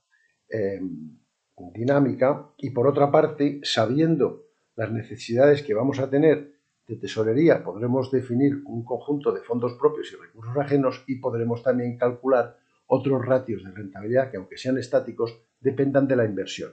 eh, 0.50 0.80
dinámica 1.74 2.52
y 2.58 2.70
por 2.70 2.88
otra 2.88 3.12
parte, 3.12 3.60
sabiendo 3.64 4.46
las 4.76 4.92
necesidades 4.92 5.64
que 5.64 5.74
vamos 5.74 6.00
a 6.00 6.10
tener 6.10 6.57
de 6.88 6.96
tesorería, 6.96 7.64
podremos 7.64 8.12
definir 8.12 8.62
un 8.66 8.84
conjunto 8.84 9.32
de 9.32 9.42
fondos 9.42 9.74
propios 9.74 10.12
y 10.12 10.16
recursos 10.16 10.56
ajenos 10.58 11.04
y 11.08 11.16
podremos 11.16 11.62
también 11.62 11.98
calcular 11.98 12.58
otros 12.88 13.26
ratios 13.26 13.64
de 13.64 13.72
rentabilidad 13.72 14.32
que, 14.32 14.38
aunque 14.38 14.58
sean 14.58 14.78
estáticos, 14.78 15.38
dependan 15.60 16.08
de 16.08 16.16
la 16.16 16.26
inversión. 16.26 16.72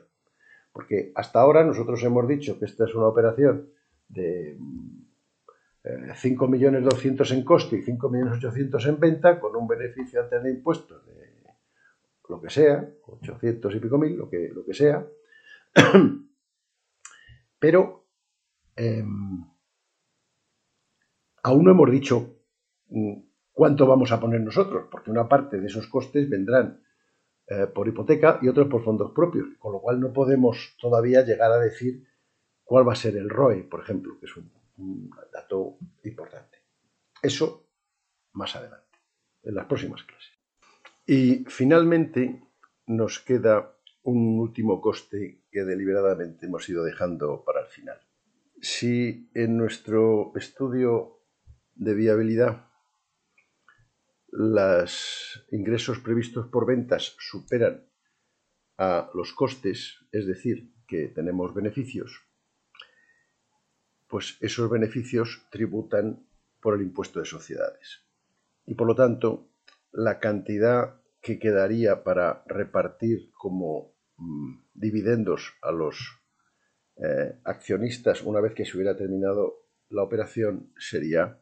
Porque 0.72 1.12
hasta 1.14 1.40
ahora 1.40 1.64
nosotros 1.64 2.02
hemos 2.04 2.28
dicho 2.28 2.58
que 2.58 2.66
esta 2.66 2.84
es 2.84 2.94
una 2.94 3.06
operación 3.06 3.68
de 4.08 4.56
5.200.000 5.82 7.30
eh, 7.30 7.34
en 7.34 7.44
coste 7.44 7.76
y 7.76 7.82
5.800.000 7.82 8.88
en 8.88 9.00
venta, 9.00 9.40
con 9.40 9.56
un 9.56 9.66
beneficio 9.66 10.22
antes 10.22 10.42
de 10.42 10.50
impuestos 10.50 11.04
de 11.06 11.34
lo 12.28 12.40
que 12.40 12.50
sea, 12.50 12.88
800 13.06 13.74
y 13.74 13.80
pico 13.80 13.98
mil, 13.98 14.16
lo 14.16 14.30
que, 14.30 14.48
lo 14.48 14.64
que 14.64 14.72
sea, 14.72 15.06
Pero 17.58 18.04
em, 18.76 19.42
aún 21.44 21.64
no 21.64 21.70
hemos 21.70 21.90
dicho 21.90 22.40
mm, 22.88 23.14
cuánto 23.52 23.86
vamos 23.86 24.10
a 24.10 24.18
poner 24.18 24.40
nosotros, 24.40 24.88
porque 24.90 25.10
una 25.10 25.28
parte 25.28 25.60
de 25.60 25.66
esos 25.66 25.86
costes 25.86 26.28
vendrán 26.28 26.82
eh, 27.46 27.66
por 27.66 27.86
hipoteca 27.86 28.38
y 28.42 28.48
otros 28.48 28.68
por 28.68 28.82
fondos 28.82 29.12
propios, 29.12 29.46
con 29.58 29.72
lo 29.72 29.80
cual 29.80 30.00
no 30.00 30.12
podemos 30.12 30.76
todavía 30.80 31.22
llegar 31.22 31.52
a 31.52 31.58
decir 31.58 32.08
cuál 32.64 32.88
va 32.88 32.94
a 32.94 32.96
ser 32.96 33.16
el 33.16 33.28
ROE, 33.28 33.62
por 33.64 33.80
ejemplo, 33.80 34.18
que 34.18 34.26
es 34.26 34.36
un, 34.36 34.50
un 34.78 35.10
dato 35.32 35.76
importante. 36.04 36.58
Eso 37.22 37.68
más 38.32 38.56
adelante, 38.56 38.98
en 39.42 39.54
las 39.54 39.66
próximas 39.66 40.02
clases. 40.02 40.32
Y 41.06 41.44
finalmente 41.48 42.42
nos 42.86 43.20
queda 43.20 43.76
un 44.02 44.38
último 44.38 44.80
coste 44.80 45.44
que 45.50 45.64
deliberadamente 45.64 46.46
hemos 46.46 46.68
ido 46.68 46.82
dejando 46.82 47.44
para 47.44 47.60
el 47.60 47.66
final. 47.66 47.98
Si 48.60 49.30
en 49.34 49.58
nuestro 49.58 50.32
estudio 50.36 51.13
de 51.74 51.94
viabilidad 51.94 52.68
los 54.28 55.46
ingresos 55.52 56.00
previstos 56.00 56.48
por 56.48 56.66
ventas 56.66 57.14
superan 57.18 57.88
a 58.78 59.10
los 59.14 59.32
costes, 59.32 60.04
es 60.10 60.26
decir, 60.26 60.72
que 60.88 61.08
tenemos 61.08 61.54
beneficios, 61.54 62.20
pues 64.08 64.36
esos 64.40 64.68
beneficios 64.68 65.46
tributan 65.52 66.26
por 66.60 66.74
el 66.74 66.82
impuesto 66.82 67.20
de 67.20 67.26
sociedades. 67.26 68.04
Y 68.66 68.74
por 68.74 68.88
lo 68.88 68.96
tanto, 68.96 69.52
la 69.92 70.18
cantidad 70.18 71.00
que 71.20 71.38
quedaría 71.38 72.02
para 72.02 72.42
repartir 72.48 73.30
como 73.32 73.94
Mm, 74.16 74.62
dividendos 74.74 75.54
a 75.60 75.72
los 75.72 76.22
eh, 76.96 77.40
accionistas 77.42 78.22
una 78.22 78.40
vez 78.40 78.54
que 78.54 78.64
se 78.64 78.76
hubiera 78.76 78.96
terminado 78.96 79.66
la 79.88 80.04
operación 80.04 80.72
sería 80.78 81.40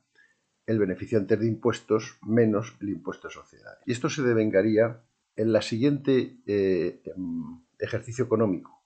el 0.66 0.78
beneficio 0.78 1.18
antes 1.18 1.38
de 1.40 1.46
impuestos 1.46 2.18
menos 2.22 2.76
el 2.80 2.90
impuesto 2.90 3.28
de 3.28 3.34
sociedad. 3.34 3.78
Y 3.86 3.92
esto 3.92 4.08
se 4.08 4.22
devengaría 4.22 5.02
en 5.36 5.52
la 5.52 5.62
siguiente 5.62 6.38
eh, 6.46 7.02
em, 7.04 7.62
ejercicio 7.78 8.24
económico. 8.24 8.84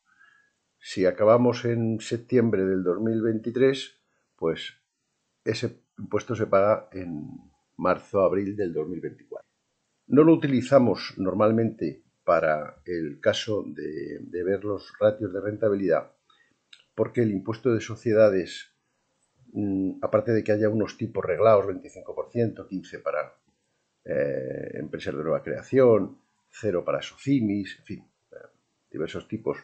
Si 0.78 1.04
acabamos 1.04 1.64
en 1.64 2.00
septiembre 2.00 2.64
del 2.64 2.82
2023, 2.82 4.00
pues 4.36 4.74
ese 5.44 5.82
impuesto 5.98 6.34
se 6.34 6.46
paga 6.46 6.88
en 6.92 7.28
marzo-abril 7.76 8.56
del 8.56 8.72
2024. 8.72 9.46
No 10.08 10.22
lo 10.22 10.32
utilizamos 10.32 11.14
normalmente 11.16 12.04
para 12.24 12.82
el 12.84 13.20
caso 13.20 13.64
de, 13.66 14.18
ver 14.44 14.64
los 14.64 14.92
ratios 15.00 15.32
de 15.32 15.40
rentabilidad, 15.40 16.12
porque 16.94 17.22
el 17.22 17.30
impuesto 17.30 17.72
de 17.72 17.80
sociedades 17.80 18.75
aparte 20.02 20.32
de 20.32 20.44
que 20.44 20.52
haya 20.52 20.68
unos 20.68 20.96
tipos 20.96 21.24
reglados, 21.24 21.66
25%, 21.66 22.68
15% 22.68 23.02
para 23.02 23.34
eh, 24.04 24.70
empresas 24.74 25.16
de 25.16 25.22
nueva 25.22 25.42
creación, 25.42 26.18
cero 26.48 26.84
para 26.84 27.02
SOCIMIS, 27.02 27.78
en 27.80 27.84
fin, 27.84 28.08
eh, 28.32 28.36
diversos 28.90 29.26
tipos, 29.26 29.58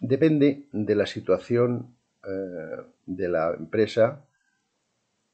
depende 0.00 0.68
de 0.72 0.94
la 0.94 1.06
situación 1.06 1.94
eh, 2.24 2.82
de 3.06 3.28
la 3.28 3.54
empresa 3.54 4.26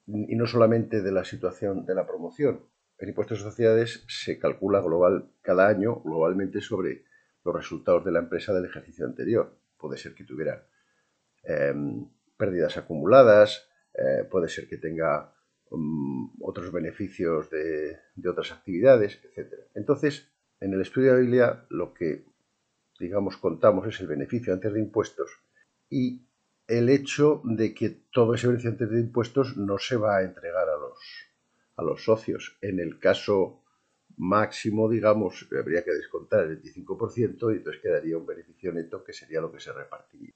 y 0.06 0.36
no 0.36 0.46
solamente 0.46 1.02
de 1.02 1.12
la 1.12 1.24
situación 1.24 1.86
de 1.86 1.94
la 1.94 2.06
promoción. 2.06 2.60
El 2.98 3.08
impuesto 3.08 3.34
de 3.34 3.40
sociedades 3.40 4.04
se 4.08 4.38
calcula 4.38 4.80
global 4.80 5.30
cada 5.42 5.68
año 5.68 6.00
globalmente 6.00 6.60
sobre 6.60 7.04
los 7.44 7.54
resultados 7.54 8.04
de 8.04 8.12
la 8.12 8.20
empresa 8.20 8.52
del 8.52 8.64
ejercicio 8.64 9.04
anterior. 9.04 9.56
Puede 9.76 9.96
ser 9.96 10.14
que 10.14 10.24
tuviera 10.24 10.66
pérdidas 12.36 12.76
acumuladas, 12.76 13.68
eh, 13.96 14.24
puede 14.30 14.48
ser 14.48 14.68
que 14.68 14.76
tenga 14.76 15.32
mm, 15.70 16.42
otros 16.42 16.70
beneficios 16.70 17.48
de, 17.50 17.98
otras 18.28 18.52
actividades, 18.52 19.18
etc. 19.24 19.54
Entonces, 19.74 20.28
en 20.60 20.74
el 20.74 20.82
estudio 20.82 21.12
de 21.12 21.18
habilidad 21.18 21.66
lo 21.70 21.94
que, 21.94 22.24
digamos, 23.00 23.38
contamos 23.38 23.86
es 23.86 24.00
el 24.00 24.06
beneficio 24.06 24.52
antes 24.52 24.72
de 24.72 24.80
impuestos 24.80 25.30
y 25.88 26.26
el 26.66 26.90
hecho 26.90 27.40
de 27.44 27.72
que 27.72 27.90
todo 28.10 28.34
ese 28.34 28.48
beneficio 28.48 28.72
antes 28.72 28.90
de 28.90 29.00
impuestos 29.00 29.56
no 29.56 29.78
se 29.78 29.96
va 29.96 30.18
a 30.18 30.24
entregar 30.24 30.68
a 30.68 30.76
los, 30.76 30.98
a 31.76 31.82
los 31.82 32.04
socios. 32.04 32.58
En 32.60 32.80
el 32.80 32.98
caso 32.98 33.62
máximo, 34.18 34.90
digamos, 34.90 35.48
habría 35.58 35.84
que 35.84 35.92
descontar 35.92 36.46
el 36.46 36.62
25% 36.62 37.52
y 37.52 37.56
entonces 37.56 37.80
quedaría 37.80 38.18
un 38.18 38.26
beneficio 38.26 38.72
neto 38.72 39.04
que 39.04 39.12
sería 39.12 39.40
lo 39.40 39.52
que 39.52 39.60
se 39.60 39.72
repartiría. 39.72 40.35